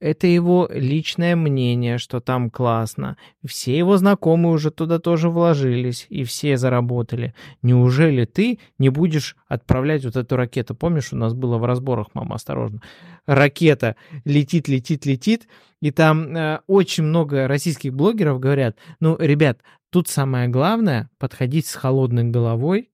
это 0.00 0.26
его 0.26 0.68
личное 0.72 1.36
мнение, 1.36 1.98
что 1.98 2.20
там 2.20 2.50
классно. 2.50 3.16
Все 3.44 3.76
его 3.76 3.96
знакомые 3.96 4.52
уже 4.52 4.70
туда 4.70 4.98
тоже 4.98 5.30
вложились, 5.30 6.06
и 6.08 6.24
все 6.24 6.56
заработали. 6.56 7.34
Неужели 7.62 8.24
ты 8.24 8.58
не 8.78 8.88
будешь 8.88 9.36
отправлять 9.48 10.04
вот 10.04 10.16
эту 10.16 10.36
ракету? 10.36 10.74
Помнишь, 10.74 11.12
у 11.12 11.16
нас 11.16 11.32
было 11.32 11.58
в 11.58 11.64
разборах, 11.64 12.08
мама, 12.14 12.34
осторожно. 12.34 12.82
Ракета 13.26 13.96
летит, 14.24 14.68
летит, 14.68 15.06
летит, 15.06 15.48
и 15.80 15.90
там 15.90 16.36
э, 16.36 16.60
очень 16.66 17.04
много 17.04 17.48
российских 17.48 17.94
блогеров 17.94 18.40
говорят, 18.40 18.76
ну, 19.00 19.16
ребят, 19.18 19.60
тут 19.90 20.08
самое 20.08 20.48
главное 20.48 21.08
подходить 21.18 21.66
с 21.66 21.74
холодной 21.74 22.24
головой. 22.24 22.90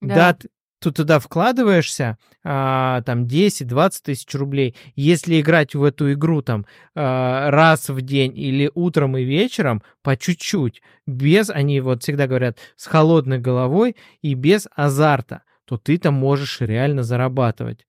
Да. 0.00 0.32
Да, 0.32 0.48
ты, 0.90 1.02
туда 1.02 1.18
вкладываешься, 1.18 2.18
а, 2.42 3.02
там 3.02 3.24
10-20 3.24 4.02
тысяч 4.02 4.34
рублей. 4.34 4.76
Если 4.94 5.40
играть 5.40 5.74
в 5.74 5.82
эту 5.82 6.12
игру 6.12 6.42
там 6.42 6.66
а, 6.94 7.50
раз 7.50 7.88
в 7.88 8.00
день 8.00 8.36
или 8.36 8.70
утром 8.74 9.16
и 9.16 9.24
вечером, 9.24 9.82
по 10.02 10.16
чуть-чуть, 10.16 10.82
без, 11.06 11.50
они 11.50 11.80
вот 11.80 12.02
всегда 12.02 12.26
говорят, 12.26 12.58
с 12.76 12.86
холодной 12.86 13.38
головой 13.38 13.96
и 14.22 14.34
без 14.34 14.66
азарта, 14.74 15.42
то 15.64 15.78
ты 15.78 15.98
там 15.98 16.14
можешь 16.14 16.60
реально 16.60 17.02
зарабатывать. 17.02 17.86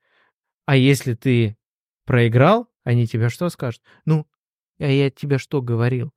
А 0.65 0.75
если 0.75 1.13
ты 1.13 1.57
проиграл, 2.05 2.67
они 2.83 3.07
тебе 3.07 3.29
что 3.29 3.49
скажут? 3.49 3.81
Ну, 4.05 4.25
а 4.79 4.85
я 4.85 5.09
тебе 5.09 5.37
что 5.37 5.61
говорил? 5.61 6.13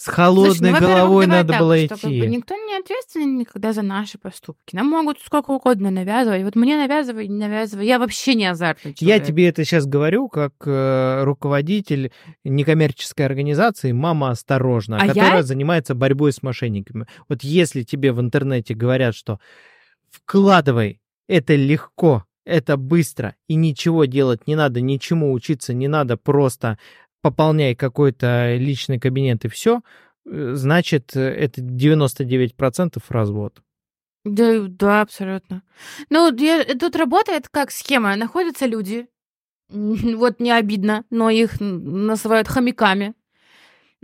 С 0.00 0.06
холодной 0.06 0.70
Слушай, 0.70 0.70
ну, 0.72 0.78
головой 0.80 1.26
надо 1.26 1.54
так, 1.54 1.60
было 1.60 1.76
что, 1.76 1.88
как 1.96 2.04
бы, 2.04 2.18
идти. 2.18 2.26
никто 2.28 2.54
не 2.54 2.76
ответственен 2.78 3.36
никогда 3.36 3.72
за 3.72 3.82
наши 3.82 4.16
поступки. 4.16 4.76
Нам 4.76 4.86
могут 4.86 5.18
сколько 5.20 5.50
угодно 5.50 5.90
навязывать. 5.90 6.44
Вот 6.44 6.54
мне 6.54 6.76
навязывай, 6.76 7.26
не 7.26 7.36
навязывай. 7.36 7.84
Я 7.84 7.98
вообще 7.98 8.34
не 8.34 8.46
азартный 8.46 8.92
Я 9.00 9.06
человек. 9.16 9.26
тебе 9.26 9.48
это 9.48 9.64
сейчас 9.64 9.86
говорю 9.86 10.28
как 10.28 10.52
э, 10.64 11.24
руководитель 11.24 12.12
некоммерческой 12.44 13.26
организации 13.26 13.90
«Мама 13.90 14.30
осторожно», 14.30 14.98
А 15.00 15.06
я- 15.06 15.14
которая 15.14 15.42
занимается 15.42 15.96
борьбой 15.96 16.32
с 16.32 16.44
мошенниками. 16.44 17.06
Вот 17.28 17.42
если 17.42 17.82
тебе 17.82 18.12
в 18.12 18.20
интернете 18.20 18.74
говорят, 18.74 19.16
что 19.16 19.40
вкладывай, 20.10 21.00
это 21.26 21.54
легко, 21.56 22.24
это 22.44 22.76
быстро, 22.76 23.34
и 23.48 23.56
ничего 23.56 24.04
делать 24.04 24.46
не 24.46 24.54
надо, 24.54 24.80
ничему 24.80 25.32
учиться 25.32 25.74
не 25.74 25.88
надо, 25.88 26.16
просто 26.16 26.78
пополняй 27.22 27.74
какой-то 27.74 28.56
личный 28.56 28.98
кабинет 28.98 29.44
и 29.44 29.48
все, 29.48 29.80
значит, 30.24 31.16
э, 31.16 31.20
это 31.20 31.60
99% 31.60 33.02
развод. 33.10 33.62
Да, 34.24 34.62
да, 34.68 35.00
абсолютно. 35.02 35.62
Ну, 36.10 36.34
я- 36.36 36.64
тут 36.64 36.96
работает 36.96 37.48
как 37.48 37.70
схема. 37.70 38.16
Находятся 38.16 38.66
люди, 38.66 39.06
вот 39.70 40.40
не 40.40 40.50
обидно, 40.50 41.04
но 41.10 41.30
их 41.30 41.60
называют 41.60 42.48
хомяками. 42.48 43.14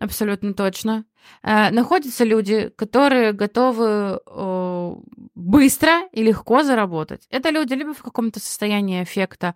Абсолютно 0.00 0.54
точно. 0.54 1.04
Э, 1.42 1.70
находятся 1.70 2.24
люди, 2.24 2.70
которые 2.76 3.32
готовы 3.32 4.20
э, 4.26 4.94
быстро 5.34 6.06
и 6.12 6.22
легко 6.22 6.62
заработать. 6.64 7.26
Это 7.30 7.50
люди 7.50 7.74
либо 7.74 7.94
в 7.94 8.02
каком-то 8.02 8.40
состоянии 8.40 9.02
эффекта, 9.02 9.54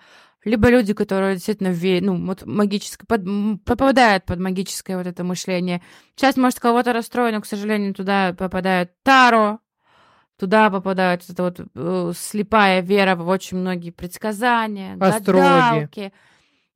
либо 0.48 0.68
люди, 0.70 0.92
которые 0.94 1.34
действительно 1.34 1.68
ве- 1.68 2.00
ну, 2.02 2.26
вот 2.26 2.44
магическое, 2.46 3.06
под- 3.06 3.64
попадают 3.64 4.24
под 4.24 4.40
магическое 4.40 4.96
вот 4.96 5.06
это 5.06 5.22
мышление. 5.24 5.82
Сейчас, 6.16 6.36
может, 6.36 6.58
кого-то 6.60 6.92
расстроить, 6.92 7.34
но, 7.34 7.40
к 7.40 7.46
сожалению, 7.46 7.94
туда 7.94 8.32
попадает 8.32 8.92
Таро, 9.02 9.60
Туда 10.38 10.70
попадают 10.70 11.22
вот 11.26 11.30
эта 11.34 11.42
вот 11.42 11.60
э, 11.74 12.12
слепая 12.16 12.80
вера 12.80 13.16
в 13.16 13.26
очень 13.26 13.56
многие 13.58 13.90
предсказания, 13.90 14.96
Астрологи. 15.00 15.42
гадалки. 15.42 16.12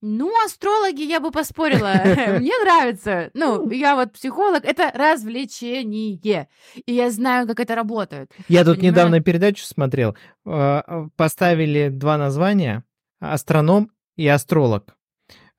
Ну, 0.01 0.33
астрологи 0.45 1.03
я 1.03 1.21
бы 1.21 1.31
поспорила. 1.31 1.93
Мне 2.41 2.51
нравится. 2.65 3.31
Ну, 3.35 3.71
я 3.71 3.95
вот 3.95 4.15
психолог. 4.15 4.65
Это 4.65 4.91
развлечение. 4.93 6.49
И 6.87 6.93
я 6.93 7.11
знаю, 7.11 7.47
как 7.47 7.61
это 7.61 7.77
работает. 7.77 8.33
Я 8.49 8.65
тут 8.65 8.83
недавно 8.83 9.21
передачу 9.21 9.65
смотрел. 9.65 10.17
э, 10.45 10.83
Поставили 11.17 11.89
два 11.89 12.19
названия 12.19 12.83
астроном 13.23 13.91
и 14.17 14.27
астролог. 14.27 14.97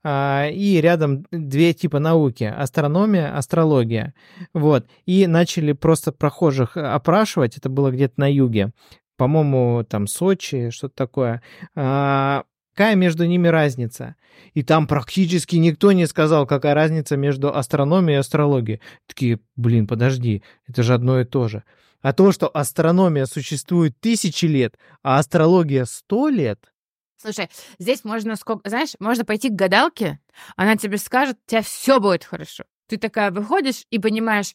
А, 0.04 0.48
И 0.48 0.80
рядом 0.80 1.26
две 1.32 1.72
типа 1.72 1.98
науки. 1.98 2.44
Астрономия, 2.44 3.36
астрология. 3.36 4.14
Вот. 4.52 4.86
И 5.06 5.26
начали 5.26 5.72
просто 5.72 6.12
прохожих 6.12 6.76
опрашивать. 6.76 7.56
Это 7.56 7.68
было 7.68 7.90
где-то 7.90 8.14
на 8.18 8.32
юге. 8.32 8.72
По-моему, 9.16 9.84
там 9.88 10.06
Сочи, 10.06 10.70
что-то 10.70 10.94
такое. 10.94 11.42
А, 11.74 12.44
Какая 12.74 12.96
между 12.96 13.24
ними 13.24 13.46
разница? 13.46 14.16
И 14.52 14.64
там 14.64 14.88
практически 14.88 15.54
никто 15.56 15.92
не 15.92 16.06
сказал, 16.06 16.44
какая 16.44 16.74
разница 16.74 17.16
между 17.16 17.56
астрономией 17.56 18.16
и 18.16 18.20
астрологией. 18.20 18.80
Такие, 19.06 19.38
блин, 19.54 19.86
подожди, 19.86 20.42
это 20.66 20.82
же 20.82 20.94
одно 20.94 21.20
и 21.20 21.24
то 21.24 21.46
же. 21.46 21.62
А 22.02 22.12
то, 22.12 22.32
что 22.32 22.50
астрономия 22.52 23.26
существует 23.26 23.94
тысячи 24.00 24.46
лет, 24.46 24.76
а 25.04 25.20
астрология 25.20 25.84
сто 25.84 26.28
лет, 26.28 26.73
Слушай, 27.24 27.48
здесь 27.78 28.04
можно 28.04 28.36
сколько, 28.36 28.68
знаешь, 28.68 28.90
можно 29.00 29.24
пойти 29.24 29.48
к 29.48 29.54
гадалке, 29.54 30.20
она 30.56 30.76
тебе 30.76 30.98
скажет, 30.98 31.38
у 31.46 31.50
тебя 31.50 31.62
все 31.62 31.98
будет 31.98 32.22
хорошо. 32.22 32.64
Ты 32.86 32.98
такая 32.98 33.30
выходишь 33.30 33.84
и 33.88 33.98
понимаешь, 33.98 34.54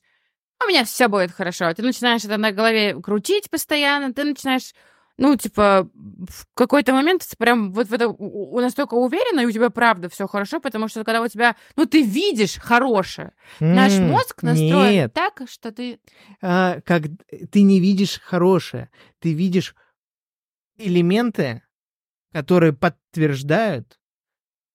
у 0.63 0.67
меня 0.67 0.85
все 0.85 1.07
будет 1.07 1.31
хорошо. 1.31 1.73
Ты 1.73 1.81
начинаешь 1.81 2.25
это 2.25 2.37
на 2.37 2.51
голове 2.51 2.93
крутить 3.01 3.49
постоянно, 3.49 4.13
ты 4.13 4.23
начинаешь, 4.23 4.75
ну, 5.17 5.35
типа, 5.35 5.89
в 5.95 6.45
какой-то 6.53 6.93
момент 6.93 7.27
прям 7.39 7.73
вот 7.73 7.87
в 7.87 7.93
это 7.93 8.07
у- 8.07 8.55
у- 8.55 8.59
настолько 8.59 8.93
уверена, 8.93 9.39
и 9.39 9.45
у 9.47 9.51
тебя 9.51 9.71
правда 9.71 10.07
все 10.07 10.27
хорошо, 10.27 10.59
потому 10.59 10.89
что 10.89 11.03
когда 11.03 11.23
у 11.23 11.27
тебя, 11.27 11.55
ну, 11.75 11.87
ты 11.87 12.03
видишь 12.03 12.57
хорошее, 12.57 13.31
наш 13.61 13.93
м, 13.93 14.09
мозг 14.09 14.43
настроен 14.43 14.91
Нет, 14.93 15.13
так, 15.13 15.41
что 15.49 15.71
ты... 15.71 15.99
а, 16.43 16.81
как 16.81 17.05
ты 17.51 17.63
не 17.63 17.79
видишь 17.79 18.19
хорошее, 18.23 18.91
ты 19.17 19.33
видишь 19.33 19.73
элементы, 20.77 21.63
которые 22.31 22.73
подтверждают 22.73 23.99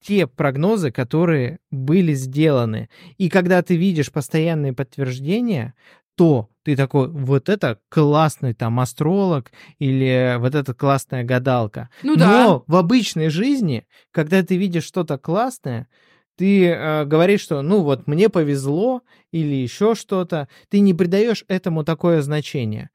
те 0.04 0.26
прогнозы, 0.26 0.90
которые 0.90 1.58
были 1.70 2.12
сделаны. 2.12 2.90
И 3.16 3.30
когда 3.30 3.62
ты 3.62 3.76
видишь 3.76 4.12
постоянные 4.12 4.74
подтверждения, 4.74 5.74
то 6.16 6.50
ты 6.62 6.76
такой, 6.76 7.08
вот 7.08 7.48
это 7.48 7.78
классный 7.88 8.54
там 8.54 8.80
астролог 8.80 9.50
или 9.78 10.36
вот 10.38 10.54
это 10.54 10.74
классная 10.74 11.24
гадалка. 11.24 11.88
Ну 12.02 12.16
да. 12.16 12.28
Но 12.28 12.64
в 12.66 12.76
обычной 12.76 13.30
жизни, 13.30 13.86
когда 14.10 14.42
ты 14.42 14.56
видишь 14.56 14.84
что-то 14.84 15.18
классное, 15.18 15.88
ты 16.36 16.66
э, 16.66 17.04
говоришь, 17.04 17.40
что 17.40 17.62
ну 17.62 17.82
вот 17.82 18.06
мне 18.06 18.28
повезло 18.28 19.02
или 19.30 19.54
еще 19.54 19.94
что-то, 19.94 20.48
ты 20.68 20.80
не 20.80 20.94
придаешь 20.94 21.44
этому 21.48 21.84
такое 21.84 22.22
значение. 22.22 22.90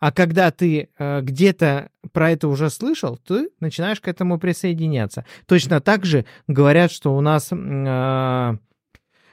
А 0.00 0.12
когда 0.12 0.50
ты 0.50 0.88
э, 0.98 1.20
где-то 1.20 1.90
про 2.12 2.30
это 2.30 2.48
уже 2.48 2.70
слышал, 2.70 3.18
ты 3.18 3.50
начинаешь 3.60 4.00
к 4.00 4.08
этому 4.08 4.38
присоединяться. 4.38 5.26
Точно 5.46 5.80
так 5.80 6.06
же 6.06 6.24
говорят, 6.48 6.90
что 6.90 7.14
у 7.14 7.20
нас 7.20 7.52
э, 7.52 8.58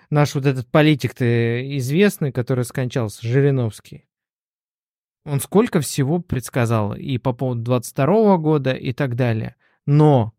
наш 0.10 0.36
вот 0.36 0.46
этот 0.46 0.68
политик-то 0.68 1.78
известный, 1.78 2.34
который 2.34 2.66
скончался, 2.66 3.26
Жириновский. 3.26 4.06
Он 5.26 5.40
сколько 5.40 5.80
всего 5.80 6.20
предсказал 6.20 6.94
и 6.94 7.18
по 7.18 7.32
поводу 7.32 7.62
22 7.62 8.38
года 8.38 8.74
и 8.74 8.92
так 8.92 9.16
далее. 9.16 9.56
Но 9.86 10.34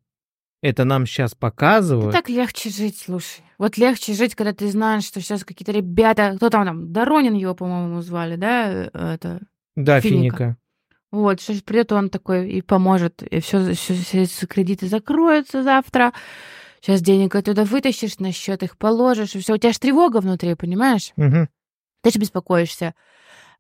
это 0.60 0.84
нам 0.84 1.06
сейчас 1.06 1.34
показывают. 1.34 2.12
Так 2.12 2.28
легче 2.28 2.68
жить, 2.68 2.98
слушай. 2.98 3.42
Вот 3.56 3.78
легче 3.78 4.12
жить, 4.12 4.34
когда 4.34 4.52
ты 4.52 4.70
знаешь, 4.70 5.04
что 5.04 5.22
сейчас 5.22 5.44
какие-то 5.44 5.72
ребята, 5.72 6.34
кто 6.36 6.50
там, 6.50 6.66
там, 6.66 6.92
Доронин 6.92 7.34
его, 7.34 7.54
по-моему, 7.54 8.02
звали, 8.02 8.36
да, 8.36 8.70
э, 8.70 9.14
это 9.14 9.40
Да, 9.78 10.00
Финика. 10.00 10.36
Финика. 10.36 10.56
Вот, 11.12 11.40
что 11.40 11.54
придет 11.62 11.92
он 11.92 12.10
такой 12.10 12.50
и 12.50 12.62
поможет, 12.62 13.22
и 13.22 13.38
все, 13.38 13.74
все, 13.74 14.24
все 14.26 14.46
кредиты 14.46 14.88
закроются 14.88 15.62
завтра. 15.62 16.12
Сейчас 16.80 17.00
денег 17.00 17.34
оттуда 17.36 17.64
вытащишь, 17.64 18.18
на 18.18 18.32
счет 18.32 18.64
их 18.64 18.76
положишь, 18.76 19.36
и 19.36 19.38
все. 19.38 19.54
У 19.54 19.56
тебя 19.56 19.72
же 19.72 19.78
тревога 19.78 20.18
внутри, 20.18 20.54
понимаешь? 20.56 21.12
Мгм. 21.16 21.48
Ты 22.02 22.10
же 22.10 22.18
беспокоишься. 22.18 22.94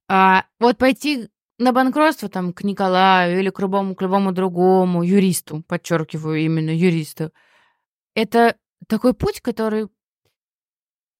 А 0.08 0.44
вот 0.58 0.76
пойти 0.76 1.28
на 1.58 1.72
банкротство 1.72 2.28
там 2.28 2.52
к 2.52 2.64
Николаю 2.64 3.38
или 3.38 3.50
к 3.50 3.60
любому, 3.60 3.94
к 3.94 4.02
любому 4.02 4.32
другому 4.32 5.04
юристу, 5.04 5.62
подчеркиваю 5.68 6.40
именно 6.40 6.70
юристу, 6.70 7.32
это 8.14 8.56
такой 8.88 9.14
путь, 9.14 9.40
который, 9.40 9.86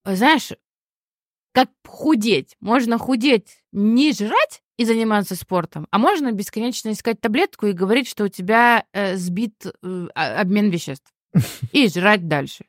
знаешь, 0.04 0.52
как 1.52 1.70
худеть. 1.86 2.56
Можно 2.60 2.98
худеть, 2.98 3.57
не 3.72 4.12
жрать 4.12 4.62
и 4.76 4.84
заниматься 4.84 5.34
спортом, 5.34 5.86
а 5.90 5.98
можно 5.98 6.32
бесконечно 6.32 6.92
искать 6.92 7.20
таблетку 7.20 7.66
и 7.66 7.72
говорить, 7.72 8.08
что 8.08 8.24
у 8.24 8.28
тебя 8.28 8.84
э, 8.92 9.16
сбит 9.16 9.66
э, 9.66 10.06
а- 10.14 10.40
обмен 10.40 10.70
веществ. 10.70 11.12
И 11.72 11.88
жрать 11.88 12.26
дальше. 12.26 12.64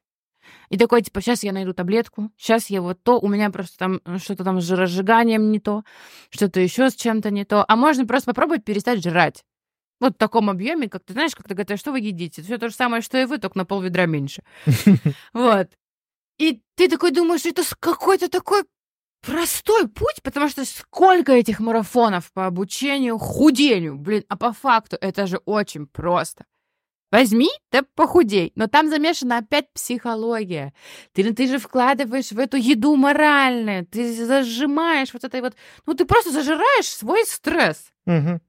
И 0.69 0.77
такой, 0.77 1.01
типа, 1.01 1.21
сейчас 1.21 1.43
я 1.43 1.51
найду 1.51 1.73
таблетку, 1.73 2.31
сейчас 2.37 2.69
я 2.69 2.81
вот 2.81 3.01
то, 3.01 3.19
у 3.19 3.27
меня 3.27 3.49
просто 3.49 3.77
там 3.77 4.01
э, 4.05 4.17
что-то 4.17 4.43
там 4.43 4.61
с 4.61 4.65
жиросжиганием 4.65 5.51
не 5.51 5.59
то, 5.59 5.83
что-то 6.29 6.59
еще 6.59 6.89
с 6.89 6.95
чем-то 6.95 7.31
не 7.31 7.45
то. 7.45 7.63
А 7.67 7.75
можно 7.75 8.05
просто 8.05 8.27
попробовать 8.31 8.65
перестать 8.65 9.03
жрать. 9.03 9.43
Вот 9.99 10.13
в 10.13 10.17
таком 10.17 10.49
объеме, 10.49 10.87
как 10.87 11.03
ты 11.03 11.13
знаешь, 11.13 11.35
как 11.35 11.47
ты 11.47 11.55
говоришь, 11.55 11.79
что 11.79 11.91
вы 11.91 11.99
едите? 11.99 12.41
Все 12.41 12.57
то 12.57 12.69
же 12.69 12.75
самое, 12.75 13.01
что 13.01 13.17
и 13.17 13.25
вы, 13.25 13.37
только 13.37 13.57
на 13.57 13.65
пол 13.65 13.81
ведра 13.81 14.05
меньше. 14.05 14.43
Вот. 15.33 15.69
И 16.37 16.61
ты 16.75 16.87
такой 16.87 17.11
думаешь, 17.11 17.45
это 17.45 17.63
какой-то 17.79 18.29
такой 18.29 18.63
простой 19.21 19.87
путь, 19.87 20.21
потому 20.23 20.49
что 20.49 20.65
сколько 20.65 21.31
этих 21.31 21.59
марафонов 21.59 22.31
по 22.31 22.45
обучению 22.45 23.17
худению, 23.17 23.97
блин, 23.97 24.23
а 24.29 24.37
по 24.37 24.53
факту 24.53 24.97
это 24.99 25.27
же 25.27 25.37
очень 25.45 25.87
просто. 25.87 26.45
Возьми, 27.11 27.49
да 27.71 27.83
похудей. 27.95 28.51
Но 28.55 28.67
там 28.67 28.87
замешана 28.89 29.39
опять 29.39 29.73
психология. 29.73 30.73
Ты, 31.13 31.33
ты 31.33 31.47
же 31.47 31.57
вкладываешь 31.57 32.31
в 32.31 32.37
эту 32.37 32.57
еду 32.57 32.95
морально. 32.95 33.83
Ты 33.85 34.13
зажимаешь 34.13 35.11
вот 35.13 35.23
этой 35.23 35.41
вот... 35.41 35.55
Ну, 35.87 35.95
ты 35.95 36.05
просто 36.05 36.31
зажираешь 36.31 36.87
свой 36.87 37.25
стресс. 37.25 37.91
Мгм. 38.05 38.41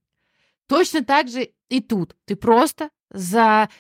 Точно 0.69 1.03
так 1.03 1.29
же 1.29 1.53
и 1.71 1.81
тут. 1.81 2.15
Ты 2.27 2.37
просто 2.37 2.91
закрываешь 3.09 3.75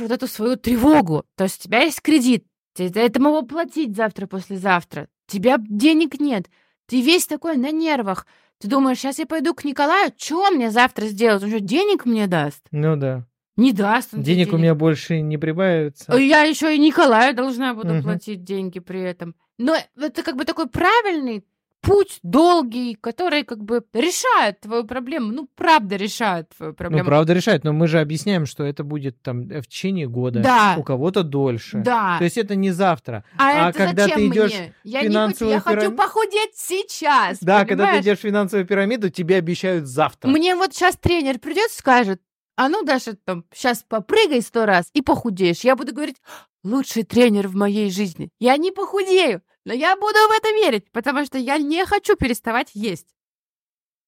вот 0.00 0.10
эту 0.10 0.26
свою 0.28 0.56
тревогу. 0.56 1.26
То 1.34 1.44
есть 1.44 1.60
у 1.60 1.64
тебя 1.64 1.82
есть 1.82 2.00
кредит. 2.00 2.46
Тебе 2.72 3.06
это 3.06 3.20
могу 3.20 3.46
платить 3.46 3.94
завтра, 3.94 4.26
послезавтра. 4.26 5.08
Тебя 5.26 5.56
денег 5.58 6.20
нет. 6.20 6.46
Ты 6.86 7.00
весь 7.00 7.26
такой 7.26 7.56
на 7.56 7.70
нервах. 7.70 8.26
Ты 8.58 8.68
думаешь, 8.68 8.98
сейчас 8.98 9.18
я 9.18 9.26
пойду 9.26 9.54
к 9.54 9.64
Николаю, 9.64 10.12
что 10.16 10.40
он 10.42 10.54
мне 10.54 10.70
завтра 10.70 11.06
сделает? 11.06 11.42
Он 11.42 11.50
что, 11.50 11.60
денег 11.60 12.06
мне 12.06 12.26
даст? 12.26 12.62
Ну 12.70 12.96
да. 12.96 13.26
Не 13.56 13.72
даст 13.72 14.12
он 14.12 14.22
тебе 14.22 14.34
Денег 14.34 14.52
у 14.52 14.58
меня 14.58 14.74
больше 14.74 15.20
не 15.20 15.38
прибавится. 15.38 16.12
А 16.12 16.16
Я 16.18 16.42
еще 16.42 16.74
и 16.74 16.78
Николаю 16.78 17.34
должна 17.34 17.74
буду 17.74 17.94
Мгм. 17.94 18.02
платить 18.02 18.44
деньги 18.44 18.80
при 18.80 19.00
этом. 19.00 19.34
Но 19.58 19.76
это 19.98 20.22
как 20.22 20.36
бы 20.36 20.44
такой 20.44 20.68
правильный 20.68 21.44
путь, 21.80 22.18
долгий, 22.22 22.96
который 23.00 23.44
как 23.44 23.62
бы 23.62 23.84
решает 23.92 24.60
твою 24.60 24.84
проблему. 24.84 25.32
Ну, 25.32 25.48
правда 25.54 25.96
решает 25.96 26.48
твою 26.56 26.72
Ну, 26.72 26.76
проблему. 26.76 27.04
правда 27.04 27.32
решает, 27.32 27.62
но 27.64 27.72
мы 27.72 27.86
же 27.86 28.00
объясняем, 28.00 28.46
что 28.46 28.64
это 28.64 28.82
будет 28.82 29.22
там 29.22 29.48
э, 29.48 29.60
в 29.60 29.68
течение 29.68 30.08
года, 30.08 30.40
Да. 30.40 30.74
у 30.78 30.82
кого-то 30.82 31.22
дольше. 31.22 31.78
Да. 31.84 32.18
То 32.18 32.24
есть 32.24 32.36
это 32.38 32.54
не 32.56 32.70
завтра. 32.72 33.24
а 33.38 33.66
а 33.66 33.70
это 33.70 33.78
когда 33.78 34.02
зачем 34.04 34.18
ты 34.18 34.26
идешь 34.28 34.52
мне? 34.52 34.74
Я 34.84 35.00
в 35.00 35.02
не 35.02 35.08
хочу, 35.08 35.12
финансовую 35.12 35.54
я 35.54 35.60
хочу 35.60 35.92
похудеть 35.92 36.56
сейчас. 36.56 37.38
Да, 37.40 37.60
когда 37.60 37.74
ты 37.74 37.76
понимаешь? 37.76 38.02
идешь 38.04 38.18
в 38.18 38.22
финансовую 38.22 38.66
пирамиду, 38.66 39.10
тебе 39.10 39.36
обещают 39.36 39.86
завтра. 39.86 40.28
Мне 40.28 40.56
вот 40.56 40.74
сейчас 40.74 40.96
тренер 40.96 41.38
придет, 41.38 41.70
скажет, 41.70 42.20
а 42.56 42.68
ну, 42.68 42.82
Даша, 42.82 43.14
там, 43.24 43.44
сейчас 43.54 43.84
попрыгай 43.86 44.40
сто 44.40 44.64
раз 44.66 44.90
и 44.94 45.02
похудеешь. 45.02 45.60
Я 45.60 45.76
буду 45.76 45.92
говорить, 45.94 46.16
лучший 46.64 47.02
тренер 47.04 47.48
в 47.48 47.54
моей 47.54 47.90
жизни. 47.90 48.30
Я 48.40 48.56
не 48.56 48.72
похудею, 48.72 49.42
но 49.66 49.74
я 49.74 49.96
буду 49.96 50.14
в 50.14 50.30
это 50.30 50.48
верить, 50.52 50.90
потому 50.92 51.24
что 51.26 51.38
я 51.38 51.58
не 51.58 51.84
хочу 51.84 52.14
переставать 52.14 52.70
есть. 52.72 53.08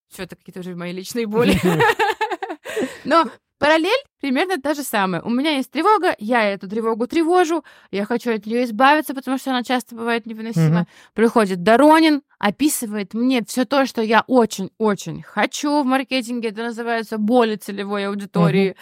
Все, 0.09 0.23
это 0.23 0.37
какие-то 0.37 0.61
уже 0.61 0.77
мои 0.77 0.93
личные 0.93 1.27
боли. 1.27 1.59
Но 3.05 3.29
параллель 3.59 4.05
примерно 4.21 4.63
та 4.63 4.75
же 4.75 4.85
самая. 4.85 5.21
У 5.21 5.31
меня 5.31 5.57
есть 5.57 5.73
тревога, 5.73 6.15
я 6.21 6.45
эту 6.45 6.69
тревогу 6.69 7.09
тревожу, 7.09 7.65
я 7.91 8.05
хочу 8.05 8.33
от 8.33 8.47
нее 8.47 8.63
избавиться, 8.65 9.15
потому 9.15 9.37
что 9.37 9.51
она 9.51 9.65
часто 9.65 9.97
бывает 9.97 10.27
невыносима. 10.27 10.83
Мгм. 10.83 10.87
Приходит 11.13 11.65
Доронин, 11.65 12.23
описывает 12.39 13.13
мне 13.13 13.45
все 13.45 13.65
то, 13.65 13.85
что 13.85 14.01
я 14.01 14.23
очень-очень 14.29 15.23
хочу 15.25 15.83
в 15.83 15.85
маркетинге. 15.85 16.51
Это 16.51 16.63
называется 16.63 17.19
боли 17.19 17.57
целевой 17.57 18.07
аудитории. 18.07 18.77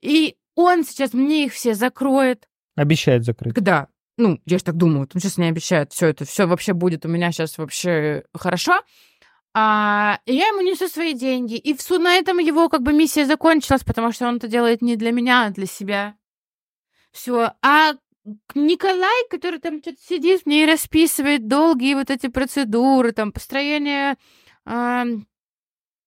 И 0.00 0.36
он 0.54 0.82
сейчас 0.82 1.12
мне 1.12 1.44
их 1.44 1.52
все 1.52 1.74
закроет. 1.74 2.48
Обещают 2.74 3.26
закрыть. 3.26 3.54
Когда? 3.54 3.88
Ну, 4.20 4.38
я 4.44 4.58
же 4.58 4.64
так 4.64 4.76
думаю, 4.76 5.08
он 5.14 5.20
сейчас 5.20 5.38
мне 5.38 5.48
обещает, 5.48 5.94
все 5.94 6.08
это, 6.08 6.26
все 6.26 6.46
вообще 6.46 6.74
будет 6.74 7.06
у 7.06 7.08
меня 7.08 7.32
сейчас 7.32 7.56
вообще 7.56 8.24
хорошо. 8.34 8.82
А, 9.54 10.18
я 10.26 10.48
ему 10.48 10.60
несу 10.60 10.88
свои 10.88 11.14
деньги. 11.14 11.54
И 11.54 11.72
в 11.72 11.80
су- 11.80 11.98
на 11.98 12.16
этом 12.16 12.36
его 12.36 12.68
как 12.68 12.82
бы 12.82 12.92
миссия 12.92 13.24
закончилась, 13.24 13.82
потому 13.82 14.12
что 14.12 14.28
он 14.28 14.36
это 14.36 14.46
делает 14.46 14.82
не 14.82 14.96
для 14.96 15.10
меня, 15.10 15.46
а 15.46 15.50
для 15.50 15.64
себя. 15.64 16.16
Все. 17.12 17.52
А 17.62 17.94
Николай, 18.54 19.24
который 19.30 19.58
там 19.58 19.80
что-то 19.80 19.96
сидит 20.06 20.44
мне 20.44 20.64
и 20.64 20.70
расписывает 20.70 21.48
долгие 21.48 21.94
вот 21.94 22.10
эти 22.10 22.28
процедуры, 22.28 23.12
там, 23.12 23.32
построение 23.32 24.16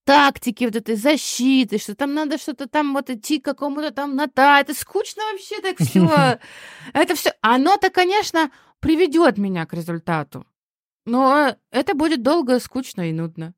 тактики 0.06 0.66
вот 0.66 0.76
этой 0.76 0.96
защиты, 0.96 1.78
что 1.78 1.96
там 1.96 2.14
надо 2.14 2.38
что-то 2.38 2.68
там 2.68 2.94
вот 2.94 3.10
идти 3.10 3.40
к 3.40 3.46
какому-то 3.46 3.92
там 3.92 4.16
нота. 4.16 4.60
Это 4.60 4.74
скучно 4.74 5.24
вообще 5.32 5.62
так 5.62 5.78
все. 5.80 6.40
Это 6.94 7.16
все. 7.16 7.34
Оно-то, 7.42 7.90
конечно, 7.90 8.52
приведет 8.80 9.38
меня 9.38 9.66
к 9.66 9.74
результату. 9.74 10.46
Но 11.06 11.56
это 11.70 11.96
будет 11.96 12.22
долго, 12.24 12.60
скучно 12.60 13.10
и 13.10 13.12
нудно. 13.12 13.54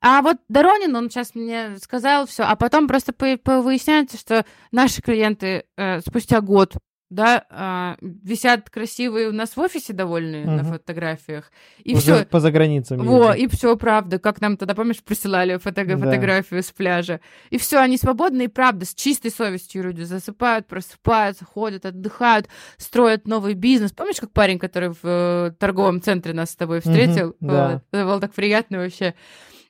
А 0.00 0.22
вот 0.22 0.36
Доронин, 0.48 0.94
он 0.94 1.10
сейчас 1.10 1.34
мне 1.34 1.76
сказал 1.78 2.26
все, 2.26 2.44
а 2.44 2.54
потом 2.56 2.86
просто 2.86 3.12
по- 3.12 3.36
по- 3.38 3.62
выясняется, 3.62 4.16
что 4.16 4.44
наши 4.70 5.02
клиенты 5.02 5.64
э, 5.76 6.00
спустя 6.00 6.40
год 6.40 6.74
да, 7.10 7.44
а, 7.50 7.96
висят 8.00 8.68
красивые 8.68 9.28
у 9.28 9.32
нас 9.32 9.56
в 9.56 9.60
офисе 9.60 9.92
довольные 9.92 10.44
на 10.44 10.62
Мгм. 10.62 10.72
фотографиях. 10.72 11.50
И 11.82 11.94
Уже 11.94 12.16
все. 12.16 12.26
по 12.26 12.38
заграницам. 12.40 12.98
Во, 12.98 13.32
и 13.32 13.46
все 13.48 13.76
правда, 13.76 14.18
как 14.18 14.40
нам 14.40 14.56
тогда, 14.56 14.74
помнишь, 14.74 15.02
присылали 15.02 15.56
фото- 15.56 15.84
Да. 15.86 15.96
фотографию 15.96 16.62
с 16.62 16.70
пляжа. 16.70 17.20
И 17.50 17.56
все, 17.58 17.78
они 17.78 17.96
свободны, 17.96 18.42
и 18.44 18.48
правда, 18.48 18.84
с 18.84 18.94
чистой 18.94 19.30
совестью 19.30 19.84
люди 19.84 20.02
засыпают, 20.02 20.66
просыпаются, 20.66 21.44
ходят, 21.44 21.86
отдыхают, 21.86 22.48
строят 22.76 23.26
новый 23.26 23.54
бизнес. 23.54 23.92
Помнишь, 23.92 24.20
как 24.20 24.32
парень, 24.32 24.58
который 24.58 24.90
в 24.90 24.98
э, 25.04 25.52
торговом 25.58 26.02
центре 26.02 26.34
нас 26.34 26.50
с 26.50 26.56
тобой 26.56 26.80
встретил? 26.80 27.36
Мгм, 27.40 27.50
да. 27.50 27.82
Это 27.92 28.04
было 28.04 28.20
так 28.20 28.34
приятно 28.34 28.78
вообще. 28.78 29.14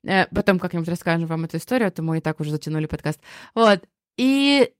Э, 0.05 0.27
Потом 0.35 0.59
как-нибудь 0.59 0.89
расскажем 0.89 1.27
вам 1.27 1.45
эту 1.45 1.57
историю, 1.59 1.89
а 1.89 1.91
то 1.91 2.03
мы 2.03 2.19
и 2.19 2.21
так 2.21 2.41
уже 2.41 2.51
затянули 2.51 2.87
подкаст. 2.87 3.21
Вот. 3.55 3.83
И 4.17 4.73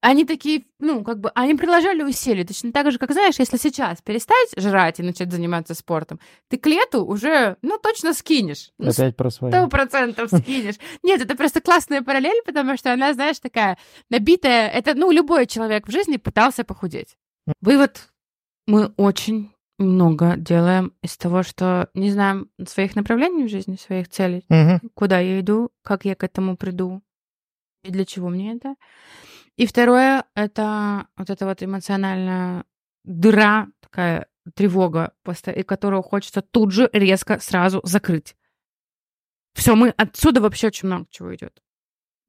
они 0.00 0.24
такие, 0.24 0.64
ну, 0.78 1.04
как 1.04 1.20
бы, 1.20 1.30
они 1.34 1.54
приложили 1.54 2.02
усилия. 2.02 2.44
Точно 2.44 2.72
так 2.72 2.90
же, 2.90 2.98
как, 2.98 3.12
знаешь, 3.12 3.38
если 3.38 3.56
сейчас 3.56 4.00
перестать 4.00 4.48
жрать 4.56 4.98
и 4.98 5.02
начать 5.02 5.30
заниматься 5.30 5.74
спортом, 5.74 6.20
ты 6.48 6.56
к 6.56 6.66
лету 6.66 7.04
уже, 7.04 7.56
ну, 7.62 7.78
точно 7.78 8.14
скинешь. 8.14 8.70
Ну, 8.78 8.90
Опять 8.90 9.16
про 9.16 9.30
свои. 9.30 9.50
Сто 9.50 9.68
процентов 9.68 10.30
скинешь. 10.30 10.76
Нет, 11.02 11.20
это 11.20 11.36
просто 11.36 11.60
классная 11.60 12.02
параллель, 12.02 12.42
потому 12.44 12.76
что 12.76 12.92
она, 12.92 13.12
знаешь, 13.12 13.38
такая 13.38 13.76
набитая. 14.08 14.68
Это, 14.68 14.94
ну, 14.94 15.10
любой 15.10 15.46
человек 15.46 15.86
в 15.86 15.90
жизни 15.90 16.16
пытался 16.16 16.64
похудеть. 16.64 17.16
Вывод. 17.60 18.08
Мы 18.66 18.86
очень 18.96 19.50
много 19.78 20.36
делаем 20.36 20.92
из 21.02 21.16
того, 21.16 21.42
что 21.42 21.88
не 21.94 22.10
знаем 22.10 22.50
своих 22.66 22.94
направлений 22.94 23.44
в 23.44 23.50
жизни, 23.50 23.76
своих 23.76 24.08
целей, 24.08 24.46
куда 24.94 25.18
я 25.18 25.40
иду, 25.40 25.70
как 25.82 26.04
я 26.04 26.14
к 26.14 26.22
этому 26.22 26.56
приду 26.56 27.02
и 27.82 27.90
для 27.90 28.04
чего 28.04 28.28
мне 28.28 28.54
это. 28.54 28.74
И 29.60 29.66
второе— 29.66 30.24
это 30.34 31.06
вот 31.18 31.28
эта 31.28 31.44
вот 31.44 31.62
эмоциональная 31.62 32.64
дыра, 33.04 33.68
такая 33.82 34.26
тревога, 34.54 35.12
и 35.54 35.62
которую 35.64 36.00
хочется 36.00 36.40
тут 36.40 36.72
же 36.72 36.88
резко 36.94 37.38
сразу 37.40 37.82
закрыть. 37.84 38.36
Все, 39.52 39.74
мы 39.74 39.90
отсюда 39.90 40.40
вообще 40.40 40.68
очень 40.68 40.88
много 40.88 41.08
чего 41.10 41.34
идет. 41.34 41.62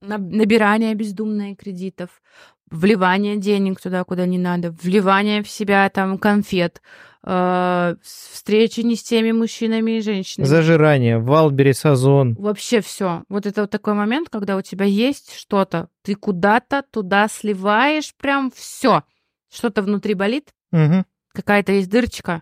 Набирание 0.01 0.93
бездумное 0.93 1.55
кредитов, 1.55 2.21
вливание 2.69 3.37
денег 3.37 3.79
туда, 3.79 4.03
куда 4.03 4.25
не 4.25 4.37
надо, 4.37 4.71
вливание 4.71 5.41
в 5.41 5.49
себя 5.49 5.89
там 5.89 6.17
конфет, 6.17 6.81
э, 7.23 7.95
встречи 8.01 8.81
не 8.81 8.95
с 8.95 9.03
теми 9.03 9.31
мужчинами 9.31 9.91
и 9.97 10.01
женщинами. 10.01 10.47
Зажирание, 10.47 11.19
Валбери, 11.19 11.73
Сазон. 11.73 12.35
Вообще 12.35 12.81
все. 12.81 13.23
Вот 13.29 13.45
это 13.45 13.61
вот 13.61 13.69
такой 13.71 13.93
момент, 13.93 14.29
когда 14.29 14.57
у 14.57 14.61
тебя 14.61 14.85
есть 14.85 15.33
что-то, 15.33 15.89
ты 16.01 16.15
куда-то 16.15 16.83
туда 16.91 17.27
сливаешь 17.27 18.13
прям 18.15 18.51
все. 18.51 19.03
Что-то 19.51 19.81
внутри 19.81 20.13
болит, 20.13 20.53
Мгм. 20.71 21.05
какая-то 21.33 21.73
есть 21.73 21.89
дырочка, 21.89 22.41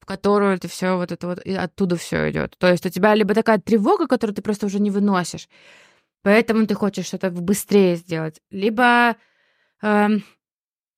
в 0.00 0.06
которую 0.06 0.58
ты 0.58 0.68
все 0.68 0.96
вот 0.96 1.12
это 1.12 1.26
вот, 1.28 1.38
и 1.44 1.54
оттуда 1.54 1.96
все 1.96 2.30
идет. 2.30 2.56
То 2.58 2.68
есть 2.70 2.84
у 2.84 2.88
тебя 2.88 3.14
либо 3.14 3.32
такая 3.34 3.58
тревога, 3.58 4.06
которую 4.08 4.34
ты 4.34 4.42
просто 4.42 4.66
уже 4.66 4.80
не 4.80 4.90
выносишь, 4.90 5.48
поэтому 6.22 6.66
ты 6.66 6.74
хочешь 6.74 7.06
что-то 7.06 7.30
быстрее 7.30 7.94
сделать, 7.96 8.40
либо 8.50 9.16
эм, 9.82 10.24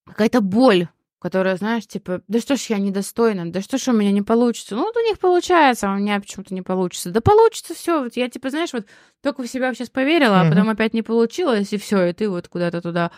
какая-то 0.07 0.41
боль, 0.41 0.89
которая, 1.19 1.57
знаешь, 1.57 1.87
типа, 1.87 2.23
да 2.29 2.39
что 2.39 2.57
ж 2.57 2.67
я 2.69 2.79
недостойна, 2.79 3.51
да 3.51 3.61
что 3.61 3.77
ж 3.77 3.89
у 3.89 3.93
меня 3.93 4.13
не 4.13 4.23
получится. 4.23 4.77
Ну, 4.77 4.85
вот 4.85 4.97
у 4.97 5.01
них 5.01 5.19
получается, 5.19 5.89
а 5.89 5.95
у 5.95 5.99
меня 5.99 6.21
почему-то 6.21 6.55
не 6.55 6.63
получится. 6.63 7.11
Да 7.11 7.21
получится 7.21 7.75
все. 7.75 8.05
Вот 8.05 8.17
я, 8.17 8.29
типа, 8.29 8.51
знаешь, 8.51 8.73
вот 8.73 8.87
только 9.21 9.43
в 9.43 9.49
себя 9.49 9.75
сейчас 9.75 9.91
поверила, 9.91 10.41
а 10.41 10.49
потом 10.49 10.69
опять 10.69 10.95
не 10.95 11.03
получилось, 11.03 11.73
и 11.73 11.77
все, 11.79 12.07
и 12.07 12.13
ты 12.13 12.29
вот 12.29 12.47
куда-то 12.47 12.81
туда 12.81 13.11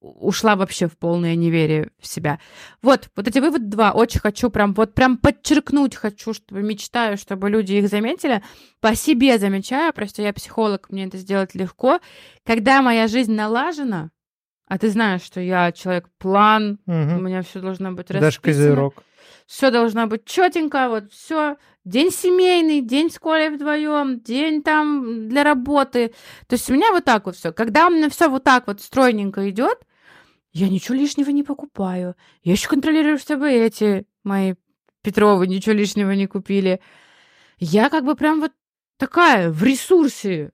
ушла 0.00 0.54
вообще 0.54 0.86
в 0.86 0.96
полное 0.96 1.34
неверие 1.34 1.90
в 1.98 2.06
себя. 2.06 2.38
Вот, 2.82 3.10
вот 3.16 3.26
эти 3.26 3.40
выводы 3.40 3.64
два. 3.64 3.90
Очень 3.90 4.20
хочу 4.20 4.50
прям, 4.50 4.72
вот 4.74 4.94
прям 4.94 5.18
подчеркнуть 5.18 5.96
хочу, 5.96 6.34
чтобы 6.34 6.62
мечтаю, 6.62 7.16
чтобы 7.16 7.50
люди 7.50 7.72
их 7.74 7.88
заметили. 7.88 8.42
По 8.80 8.94
себе 8.94 9.38
замечаю, 9.38 9.92
просто 9.92 10.22
я 10.22 10.32
психолог, 10.32 10.90
мне 10.90 11.06
это 11.06 11.18
сделать 11.18 11.56
легко. 11.56 11.98
Когда 12.46 12.80
моя 12.80 13.08
жизнь 13.08 13.32
налажена, 13.32 14.10
а 14.68 14.78
ты 14.78 14.90
знаешь, 14.90 15.22
что 15.22 15.40
я 15.40 15.72
человек-план, 15.72 16.78
у 16.86 16.90
Мгм. 16.90 17.24
меня 17.24 17.42
все 17.42 17.60
должно 17.60 17.92
быть 17.92 18.08
Даже 18.08 18.26
расписано. 18.26 18.64
козерог. 18.64 19.02
Все 19.46 19.70
должно 19.70 20.06
быть 20.06 20.24
четенько, 20.26 20.88
вот 20.88 21.10
все. 21.10 21.56
День 21.84 22.10
семейный, 22.10 22.82
день 22.82 23.10
с 23.10 23.18
Колей 23.18 23.48
вдвоем, 23.48 24.20
день 24.20 24.62
там 24.62 25.28
для 25.28 25.42
работы. 25.42 26.12
То 26.46 26.54
есть 26.54 26.68
у 26.70 26.74
меня 26.74 26.92
вот 26.92 27.04
так 27.04 27.24
вот 27.24 27.34
все. 27.34 27.50
Когда 27.52 27.86
у 27.86 27.90
меня 27.90 28.10
все 28.10 28.28
вот 28.28 28.44
так 28.44 28.66
вот 28.66 28.82
стройненько 28.82 29.48
идет, 29.48 29.78
я 30.52 30.68
ничего 30.68 30.96
лишнего 30.96 31.30
не 31.30 31.42
покупаю. 31.42 32.14
Я 32.42 32.52
еще 32.52 32.68
контролирую, 32.68 33.18
чтобы 33.18 33.50
эти 33.50 34.06
мои 34.22 34.54
Петровы 35.02 35.46
ничего 35.46 35.74
лишнего 35.74 36.10
не 36.10 36.26
купили. 36.26 36.80
Я 37.58 37.88
как 37.88 38.04
бы 38.04 38.14
прям 38.16 38.40
вот 38.40 38.52
такая 38.98 39.50
в 39.50 39.62
ресурсе. 39.62 40.50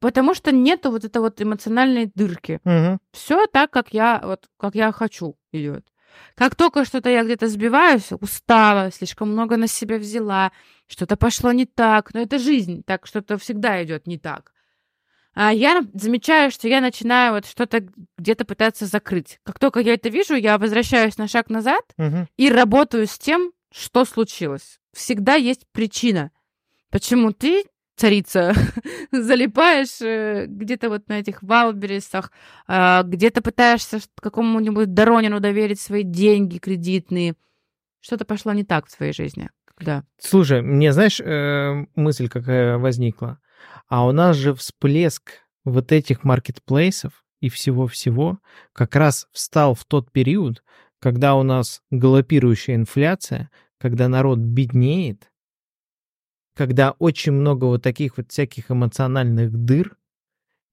Потому 0.00 0.34
что 0.34 0.52
нету 0.52 0.90
вот 0.90 1.04
этой 1.04 1.20
вот 1.20 1.40
эмоциональной 1.40 2.10
дырки 2.14 2.60
Мгм. 2.64 2.98
все 3.12 3.46
так, 3.46 3.70
как 3.70 3.92
я, 3.92 4.20
вот, 4.24 4.48
как 4.58 4.74
я 4.74 4.92
хочу, 4.92 5.36
идет. 5.52 5.86
Как 6.34 6.54
только 6.56 6.84
что-то 6.84 7.08
я 7.08 7.24
где-то 7.24 7.48
сбиваюсь, 7.48 8.12
устала, 8.12 8.90
слишком 8.90 9.32
много 9.32 9.56
на 9.56 9.66
себя 9.66 9.98
взяла, 9.98 10.52
что-то 10.86 11.16
пошло 11.16 11.52
не 11.52 11.66
так, 11.66 12.12
но 12.14 12.20
это 12.20 12.38
жизнь, 12.38 12.82
так 12.84 13.06
что-то 13.06 13.38
всегда 13.38 13.82
идет 13.82 14.06
не 14.06 14.18
так. 14.18 14.52
А 15.34 15.52
я 15.52 15.82
замечаю, 15.94 16.50
что 16.50 16.68
я 16.68 16.80
начинаю 16.82 17.32
вот 17.32 17.46
что-то 17.46 17.86
где-то 18.18 18.44
пытаться 18.44 18.84
закрыть. 18.84 19.40
Как 19.44 19.58
только 19.58 19.80
я 19.80 19.94
это 19.94 20.10
вижу, 20.10 20.34
я 20.34 20.58
возвращаюсь 20.58 21.16
на 21.16 21.26
шаг 21.26 21.48
назад 21.48 21.82
Мгм. 21.96 22.28
и 22.36 22.50
работаю 22.50 23.06
с 23.06 23.18
тем, 23.18 23.52
что 23.72 24.04
случилось. 24.04 24.78
Всегда 24.92 25.34
есть 25.36 25.66
причина, 25.72 26.30
почему 26.90 27.32
ты, 27.32 27.64
царица, 28.02 28.52
залипаешь 29.12 30.00
э, 30.00 30.46
где-то 30.48 30.88
вот 30.88 31.08
на 31.08 31.20
этих 31.20 31.40
валбересах, 31.40 32.32
а, 32.66 33.04
где-то 33.04 33.42
пытаешься 33.42 34.00
какому-нибудь 34.20 34.92
Доронину 34.92 35.38
доверить 35.38 35.80
свои 35.80 36.02
деньги 36.02 36.58
кредитные. 36.58 37.34
Что-то 38.00 38.24
пошло 38.24 38.52
не 38.52 38.64
так 38.64 38.88
в 38.88 38.96
твоей 38.96 39.12
жизни. 39.12 39.50
Да. 39.78 40.02
Слушай, 40.18 40.62
мне 40.62 40.92
знаешь, 40.92 41.20
э, 41.20 41.86
мысль 41.94 42.28
какая 42.28 42.76
возникла? 42.76 43.38
А 43.86 44.04
у 44.04 44.10
нас 44.10 44.36
же 44.36 44.52
всплеск 44.52 45.30
вот 45.64 45.92
этих 45.92 46.24
маркетплейсов 46.24 47.24
и 47.40 47.48
всего-всего 47.48 48.40
как 48.72 48.96
раз 48.96 49.28
встал 49.30 49.76
в 49.76 49.84
тот 49.84 50.10
период, 50.10 50.64
когда 50.98 51.36
у 51.36 51.44
нас 51.44 51.82
галопирующая 51.92 52.74
инфляция, 52.74 53.48
когда 53.78 54.08
народ 54.08 54.40
беднеет, 54.40 55.31
когда 56.54 56.92
очень 56.92 57.32
много 57.32 57.64
вот 57.64 57.82
таких 57.82 58.16
вот 58.16 58.30
всяких 58.30 58.70
эмоциональных 58.70 59.52
дыр, 59.52 59.96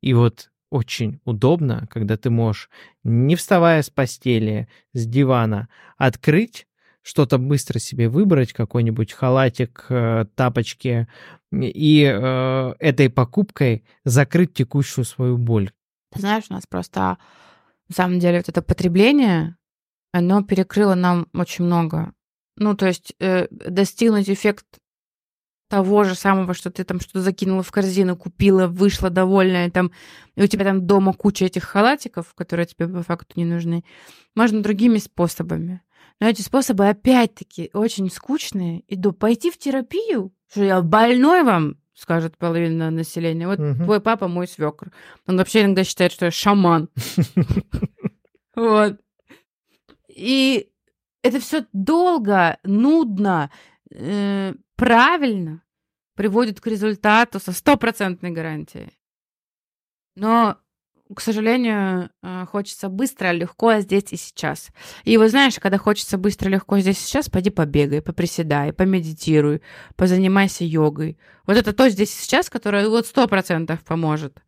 и 0.02 0.14
вот 0.14 0.50
очень 0.70 1.20
удобно, 1.26 1.88
когда 1.90 2.18
ты 2.18 2.30
можешь, 2.30 2.70
не 3.04 3.36
вставая 3.36 3.82
с 3.82 3.90
постели, 3.90 4.68
с 4.94 5.06
дивана, 5.06 5.68
открыть, 5.98 6.68
что-то 7.02 7.38
быстро 7.38 7.80
себе 7.80 8.10
выбрать, 8.10 8.54
какой-нибудь 8.54 9.14
халатик, 9.14 9.86
э, 9.90 10.26
тапочки, 10.36 11.08
и 11.52 12.04
э, 12.04 12.74
этой 12.80 13.10
покупкой 13.10 13.84
закрыть 14.04 14.54
текущую 14.54 15.06
свою 15.06 15.38
боль. 15.38 15.72
Знаешь, 16.16 16.46
у 16.50 16.54
нас 16.54 16.66
просто 16.68 17.18
на 17.88 17.96
самом 17.96 18.20
деле 18.20 18.38
вот 18.38 18.50
это 18.50 18.62
потребление, 18.62 19.56
оно 20.12 20.44
перекрыло 20.44 20.96
нам 20.96 21.28
очень 21.34 21.66
много. 21.66 22.14
Ну, 22.58 22.76
то 22.76 22.88
есть 22.88 23.16
э, 23.20 23.48
достигнуть 23.50 24.30
эффект 24.30 24.66
того 25.70 26.04
же 26.04 26.16
самого, 26.16 26.54
что 26.54 26.72
ты 26.72 26.84
там 26.84 27.00
что-то 27.00 27.22
закинула 27.22 27.64
в 27.64 27.72
корзину, 27.72 28.18
купила, 28.18 28.68
вышла 28.68 29.10
довольная, 29.10 29.70
там, 29.70 29.92
и 30.36 30.44
у 30.44 30.48
тебя 30.48 30.66
там 30.66 30.86
дома 30.86 31.14
куча 31.14 31.46
этих 31.46 31.64
халатиков, 31.64 32.34
которые 32.36 32.66
тебе 32.66 32.88
по 32.88 33.04
факту 33.04 33.34
не 33.36 33.46
нужны, 33.46 33.86
можно 34.36 34.62
другими 34.62 34.98
способами. 34.98 35.82
Но 36.20 36.28
эти 36.28 36.42
способы, 36.42 36.90
опять-таки, 36.90 37.70
очень 37.74 38.10
скучные. 38.12 38.84
Иду 38.90 39.14
пойти 39.14 39.52
в 39.52 39.58
терапию, 39.58 40.34
что 40.52 40.64
я 40.64 40.82
больной 40.82 41.44
вам, 41.44 41.78
скажет 41.94 42.38
половина 42.38 42.90
населения. 42.92 43.48
Вот 43.48 43.60
Мгм. 43.60 43.84
твой 43.86 44.02
папа 44.02 44.28
мой 44.28 44.48
свекр. 44.48 44.92
Он 45.28 45.38
вообще 45.38 45.62
иногда 45.64 45.84
считает, 45.84 46.12
что 46.12 46.26
я 46.26 46.32
шаман. 46.32 46.90
Вот. 48.56 48.98
И 50.10 50.70
это 51.24 51.40
все 51.40 51.66
долго, 51.72 52.58
нудно, 52.64 53.52
э, 53.92 54.54
правильно 54.76 55.64
приводит 56.16 56.60
к 56.60 56.68
результату 56.68 57.40
со 57.40 57.52
стопроцентной 57.52 58.32
гарантией. 58.32 58.92
Но, 60.16 60.58
к 61.16 61.22
сожалению, 61.22 62.10
э, 62.22 62.46
хочется 62.46 62.90
быстро, 62.90 63.32
легко 63.32 63.80
здесь 63.80 64.12
и 64.12 64.18
сейчас. 64.18 64.70
И 65.06 65.18
вот 65.18 65.30
знаешь, 65.30 65.60
когда 65.60 65.78
хочется 65.78 66.18
быстро, 66.18 66.50
легко 66.50 66.80
здесь 66.80 66.98
и 67.00 67.06
сейчас, 67.06 67.30
пойди 67.30 67.50
побегай, 67.50 68.02
поприседай, 68.02 68.74
помедитируй, 68.74 69.62
позанимайся 69.96 70.66
йогой. 70.66 71.18
Вот 71.46 71.58
это 71.58 71.74
то 71.74 71.90
здесь 71.90 72.14
и 72.14 72.22
сейчас, 72.22 72.50
которое 72.50 72.90
вот 72.90 73.08
сто 73.08 73.28
процентов 73.28 73.84
поможет. 73.84 74.44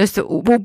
То 0.00 0.04
есть 0.04 0.16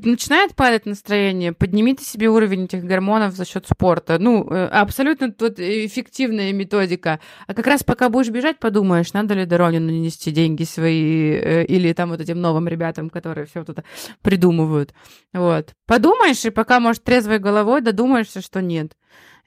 начинает 0.06 0.54
падать 0.54 0.86
настроение, 0.86 1.52
поднимите 1.52 2.02
себе 2.02 2.30
уровень 2.30 2.64
этих 2.64 2.84
гормонов 2.84 3.34
за 3.34 3.44
счет 3.44 3.66
спорта. 3.68 4.18
Ну, 4.18 4.50
э, 4.50 4.66
абсолютно 4.68 5.30
тут 5.30 5.60
эффективная 5.60 6.54
методика. 6.54 7.20
А 7.46 7.52
как 7.52 7.66
раз 7.66 7.84
пока 7.84 8.08
будешь 8.08 8.30
бежать, 8.30 8.58
подумаешь, 8.58 9.12
надо 9.12 9.34
ли 9.34 9.44
Доронину 9.44 9.90
нести 9.90 10.30
деньги 10.30 10.64
свои 10.64 11.32
э, 11.32 11.64
или 11.66 11.92
там 11.92 12.08
вот 12.08 12.22
этим 12.22 12.40
новым 12.40 12.66
ребятам, 12.66 13.10
которые 13.10 13.44
все 13.44 13.58
вот 13.58 13.68
это 13.68 13.84
придумывают. 14.22 14.94
Вот. 15.34 15.74
Подумаешь, 15.84 16.42
и 16.46 16.48
пока, 16.48 16.80
может, 16.80 17.04
трезвой 17.04 17.38
головой 17.38 17.82
додумаешься, 17.82 18.40
что 18.40 18.62
нет. 18.62 18.92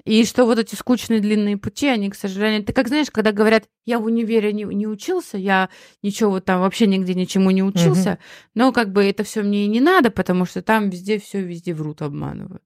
И 0.10 0.26
что 0.26 0.45
вот 0.45 0.57
эти 0.57 0.74
скучные 0.74 1.20
длинные 1.20 1.55
пути, 1.55 1.88
они, 1.88 2.10
к 2.10 2.16
сожалению... 2.16 2.66
Ты 2.66 2.74
как 2.74 2.88
знаешь, 2.88 3.12
когда 3.12 3.32
говорят, 3.32 3.66
я 3.86 3.99
в 3.99 4.05
универе 4.05 4.51
не, 4.51 4.64
не 4.64 4.88
учился, 4.88 5.38
я 5.38 5.70
ничего 6.01 6.32
вот 6.32 6.45
там 6.45 6.62
вообще 6.62 6.88
нигде 6.88 7.14
ничему 7.14 7.51
не 7.51 7.62
учился, 7.62 8.18
но 8.55 8.74
как 8.74 8.91
бы 8.91 9.03
это 9.03 9.24
все 9.24 9.43
мне 9.43 9.66
и 9.66 9.68
не 9.68 9.80
надо, 9.80 10.10
потому 10.10 10.45
что 10.45 10.64
там 10.64 10.89
везде 10.89 11.20
все 11.20 11.43
везде 11.43 11.76
врут, 11.76 12.01
обманывают. 12.01 12.64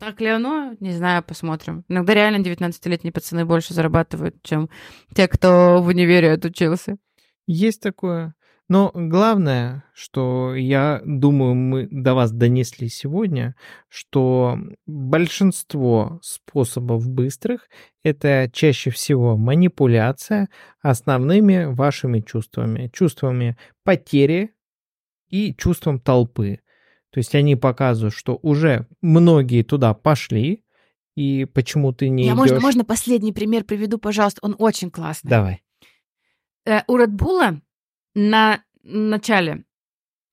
Так 0.00 0.20
ли 0.20 0.26
оно? 0.26 0.74
Не 0.80 0.90
знаю, 0.90 1.22
посмотрим. 1.22 1.84
Иногда 1.86 2.12
реально 2.14 2.42
19-летние 2.42 3.12
пацаны 3.12 3.44
больше 3.44 3.72
зарабатывают, 3.72 4.34
чем 4.42 4.68
те, 5.14 5.28
кто 5.28 5.80
в 5.80 5.86
универе 5.86 6.32
отучился. 6.32 6.96
Есть 7.46 7.82
такое. 7.82 8.34
Но 8.70 8.92
главное, 8.94 9.82
что 9.94 10.54
я 10.54 11.02
думаю, 11.04 11.56
мы 11.56 11.88
до 11.90 12.14
вас 12.14 12.30
донесли 12.30 12.88
сегодня, 12.88 13.56
что 13.88 14.60
большинство 14.86 16.20
способов 16.22 17.08
быстрых– 17.08 17.68
это 18.04 18.48
чаще 18.52 18.90
всего 18.90 19.36
манипуляция 19.36 20.50
основными 20.82 21.64
вашими 21.64 22.20
чувствами. 22.20 22.88
Чувствами 22.94 23.56
потери 23.82 24.54
и 25.30 25.52
чувством 25.52 25.98
толпы. 25.98 26.60
То 27.10 27.18
есть 27.18 27.34
они 27.34 27.56
показывают, 27.56 28.14
что 28.14 28.38
уже 28.40 28.86
многие 29.02 29.64
туда 29.64 29.94
пошли, 29.94 30.64
и 31.16 31.44
почему 31.44 31.92
ты 31.92 32.08
не 32.08 32.24
Я, 32.24 32.36
можно, 32.36 32.60
можно 32.60 32.84
последний 32.84 33.32
пример 33.32 33.64
приведу, 33.64 33.98
пожалуйста, 33.98 34.38
он 34.44 34.54
очень 34.60 34.92
классный. 34.92 35.28
Давай. 35.28 35.60
Э, 36.64 36.82
у 36.86 36.96
Bull 36.96 37.60
на 38.14 38.62
начале 38.82 39.64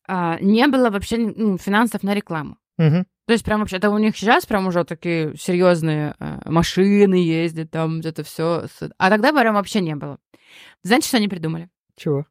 а, 0.08 0.40
не 0.40 0.68
было 0.68 0.90
вообще 0.90 1.18
ну, 1.18 1.58
финансов 1.58 2.04
на 2.04 2.14
рекламу. 2.14 2.58
Мгм. 2.78 3.06
То 3.26 3.34
есть 3.34 3.44
прям 3.44 3.60
вообще, 3.60 3.78
это 3.78 3.90
у 3.90 3.98
них 3.98 4.16
сейчас 4.16 4.46
прям 4.46 4.68
уже 4.68 4.86
такие 4.86 5.36
серьезные 5.36 6.16
э, 6.18 6.50
машины 6.50 7.16
ездят, 7.16 7.72
там 7.72 8.00
это 8.00 8.24
все. 8.24 8.68
А 8.98 9.10
тогда 9.10 9.34
прям 9.34 9.56
вообще 9.56 9.82
не 9.82 9.96
было. 9.96 10.18
Знаете, 10.82 11.10
что 11.10 11.18
они 11.18 11.28
придумали? 11.28 11.70
Чего? 11.98 12.26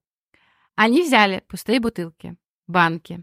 Они 0.74 1.03
взяли 1.03 1.42
пустые 1.49 1.80
бутылки, 1.80 2.36
банки, 2.66 3.22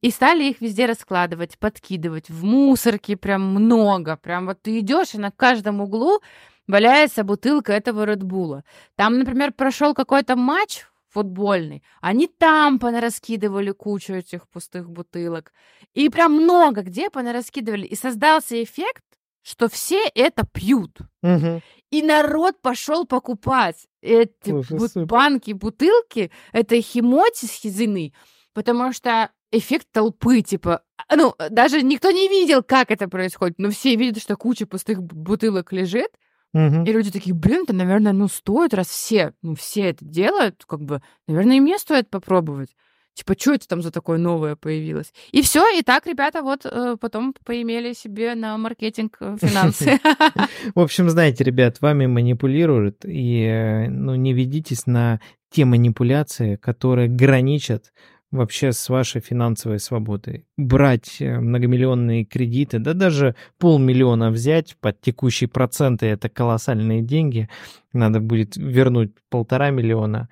и 0.00 0.10
стали 0.10 0.44
их 0.44 0.60
везде 0.60 0.86
раскладывать, 0.86 1.58
подкидывать. 1.58 2.30
В 2.30 2.44
мусорке 2.44 3.16
прям 3.16 3.42
много. 3.42 4.16
Прям 4.16 4.46
вот 4.46 4.62
ты 4.62 4.78
идешь, 4.78 5.14
и 5.14 5.18
на 5.18 5.30
каждом 5.30 5.80
углу 5.82 6.20
валяется 6.66 7.24
бутылка 7.24 7.72
этого 7.72 8.04
Редбула. 8.04 8.64
Там, 8.94 9.18
например, 9.18 9.52
прошел 9.52 9.94
какой-то 9.94 10.36
матч 10.36 10.86
футбольный, 11.16 11.82
они 12.02 12.26
там 12.26 12.78
понараскидывали 12.78 13.70
кучу 13.72 14.12
этих 14.12 14.46
пустых 14.48 14.90
бутылок. 14.90 15.52
И 15.94 16.10
прям 16.10 16.32
много 16.34 16.82
где 16.82 17.08
понараскидывали. 17.08 17.86
И 17.86 17.96
создался 17.96 18.62
эффект, 18.62 19.02
что 19.42 19.68
все 19.70 20.02
это 20.14 20.46
пьют. 20.52 20.98
Мгм. 21.22 21.62
И 21.90 22.02
народ 22.02 22.60
пошел 22.60 23.06
покупать 23.06 23.86
эти 24.02 24.50
Слушай, 24.50 24.76
бут- 24.78 24.92
супер. 24.92 25.06
банки, 25.06 25.52
бутылки, 25.52 26.30
это 26.52 26.78
химоти 26.82 27.46
с 27.46 27.52
хизины, 27.62 28.12
потому 28.52 28.92
что 28.92 29.30
эффект 29.52 29.86
толпы, 29.92 30.42
типа, 30.42 30.82
а, 31.08 31.16
ну, 31.16 31.34
даже 31.50 31.82
никто 31.82 32.10
не 32.10 32.28
видел, 32.28 32.62
как 32.62 32.90
это 32.90 33.08
происходит, 33.08 33.58
но 33.58 33.70
все 33.70 33.96
видят, 33.96 34.20
что 34.22 34.36
куча 34.36 34.66
пустых 34.66 35.02
бутылок 35.02 35.72
лежит, 35.72 36.10
Мгм. 36.56 36.84
и 36.84 36.92
люди 36.92 37.10
такие, 37.10 37.34
блин, 37.34 37.64
это, 37.64 37.74
наверное, 37.74 38.12
ну, 38.12 38.28
стоит, 38.28 38.72
раз 38.72 38.86
все, 38.88 39.34
ну, 39.42 39.54
все 39.54 39.90
это 39.90 40.04
делают, 40.04 40.64
как 40.66 40.80
бы, 40.80 41.02
наверное, 41.28 41.58
и 41.58 41.60
мне 41.60 41.78
стоит 41.78 42.08
попробовать. 42.08 42.70
Типа, 43.12 43.34
что 43.38 43.54
это 43.54 43.68
там 43.68 43.82
за 43.82 43.90
такое 43.90 44.18
новое 44.18 44.56
появилось? 44.56 45.12
И 45.32 45.42
все, 45.42 45.66
и 45.78 45.82
так 45.82 46.06
ребята 46.06 46.42
вот 46.42 46.66
э, 46.66 46.96
потом 47.00 47.34
поимели 47.44 47.92
себе 47.92 48.34
на 48.34 48.56
маркетинг 48.56 49.16
э, 49.20 49.36
финансы. 49.42 49.98
В 50.74 50.80
общем, 50.80 51.10
знаете, 51.10 51.44
ребят, 51.44 51.80
вами 51.80 52.06
манипулируют, 52.06 53.04
и 53.04 53.42
э, 53.42 53.88
ну, 53.88 54.14
не 54.14 54.32
ведитесь 54.32 54.86
на 54.86 55.20
те 55.50 55.64
манипуляции, 55.64 56.56
которые 56.56 57.08
граничат 57.08 57.92
вообще 58.36 58.72
с 58.72 58.88
вашей 58.88 59.20
финансовой 59.20 59.78
свободой. 59.78 60.46
Брать 60.56 61.16
э, 61.20 61.40
многомиллионные 61.40 62.24
кредиты, 62.24 62.78
да 62.78 62.92
даже 62.92 63.34
полмиллиона 63.58 64.30
взять 64.30 64.76
под 64.80 65.00
текущие 65.00 65.48
проценты, 65.48 66.06
это 66.06 66.28
колоссальные 66.28 67.02
деньги, 67.02 67.48
надо 67.92 68.20
будет 68.20 68.56
вернуть 68.56 69.12
полтора 69.28 69.70
миллиона, 69.70 70.28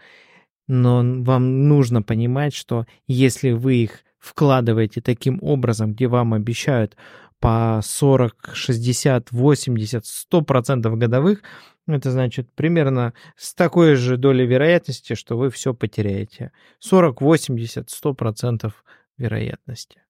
но 0.69 1.03
вам 1.23 1.69
нужно 1.69 2.03
понимать, 2.03 2.55
что 2.55 2.87
если 3.07 3.51
вы 3.51 3.77
их 3.77 4.05
вкладываете 4.19 5.03
таким 5.03 5.39
образом, 5.43 5.93
где 5.93 6.07
вам 6.07 6.33
обещают 6.33 6.97
по 7.45 7.81
40, 7.83 8.53
60, 8.55 9.31
80, 9.31 10.07
100 10.07 10.43
процентов 10.43 10.97
годовых, 10.97 11.43
это 11.87 12.11
значит 12.11 12.51
примерно 12.55 13.13
с 13.37 13.53
такой 13.53 13.97
же 13.97 14.17
долей 14.17 14.47
вероятности, 14.47 15.15
что 15.15 15.37
вы 15.37 15.51
все 15.51 15.75
потеряете. 15.75 16.53
40, 16.79 17.21
80, 17.21 17.91
100 17.91 18.15
процентов 18.15 18.83
вероятности. 19.19 20.01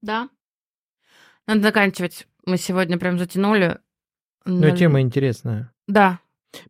Да. 0.00 0.28
Надо 1.46 1.62
заканчивать. 1.62 2.26
Мы 2.46 2.56
сегодня 2.56 2.98
прям 2.98 3.16
затянули. 3.16 3.78
Но 4.44 4.66
Наль- 4.66 4.76
тема 4.76 5.00
интересная. 5.02 5.72
Да. 5.86 6.18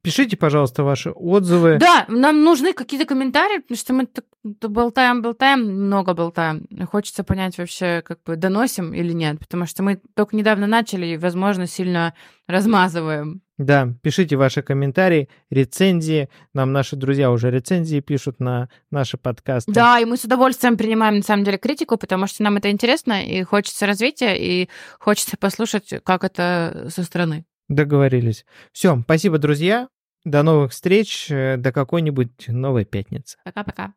Пишите, 0.03 0.37
пожалуйста, 0.37 0.83
ваши 0.85 1.11
отзывы. 1.11 1.79
Да, 1.79 2.05
нам 2.09 2.45
нужны 2.45 2.73
какие-то 2.73 3.07
комментарии, 3.07 3.59
потому 3.59 3.79
что 3.79 3.93
мы 3.93 4.07
так 4.07 4.25
болтаем, 4.45 5.23
болтаем, 5.23 5.61
много 5.87 6.15
болтаем. 6.15 6.67
Хочется 6.91 7.25
понять 7.25 7.59
вообще, 7.59 8.03
как 8.05 8.23
бы 8.25 8.37
доносим 8.37 8.93
или 8.95 9.13
нет, 9.13 9.39
потому 9.39 9.67
что 9.67 9.83
мы 9.83 10.01
только 10.15 10.37
недавно 10.37 10.67
начали 10.67 11.07
и, 11.07 11.17
возможно, 11.17 11.67
сильно 11.67 12.15
размазываем. 12.49 13.43
Да, 13.59 13.95
пишите 14.03 14.37
ваши 14.37 14.63
комментарии, 14.63 15.29
рецензии. 15.51 16.29
Нам 16.55 16.73
наши 16.73 16.97
друзья 16.97 17.31
уже 17.31 17.51
рецензии 17.51 18.01
пишут 18.01 18.41
на 18.41 18.69
наши 18.91 19.17
подкасты. 19.17 19.71
Да, 19.73 20.01
и 20.01 20.05
мы 20.05 20.17
с 20.17 20.25
удовольствием 20.25 20.77
принимаем, 20.77 21.17
на 21.17 21.23
самом 21.23 21.45
деле, 21.45 21.59
критику, 21.59 21.97
потому 21.97 22.27
что 22.27 22.43
нам 22.43 22.57
это 22.57 22.71
интересно, 22.71 23.25
и 23.25 23.43
хочется 23.45 23.87
развития, 23.87 24.35
и 24.37 24.69
хочется 24.99 25.37
послушать, 25.37 25.95
как 26.03 26.25
это 26.25 26.89
со 26.91 27.05
стороны. 27.05 27.45
Договорились. 27.75 28.45
Все, 28.73 29.01
спасибо, 29.03 29.39
друзья. 29.39 29.89
До 30.25 30.43
новых 30.43 30.73
встреч, 30.73 31.31
э, 31.31 31.57
до 31.57 31.73
какой-нибудь 31.73 32.49
новой 32.49 32.85
пятницы. 32.85 33.39
Пока-пока. 33.45 33.95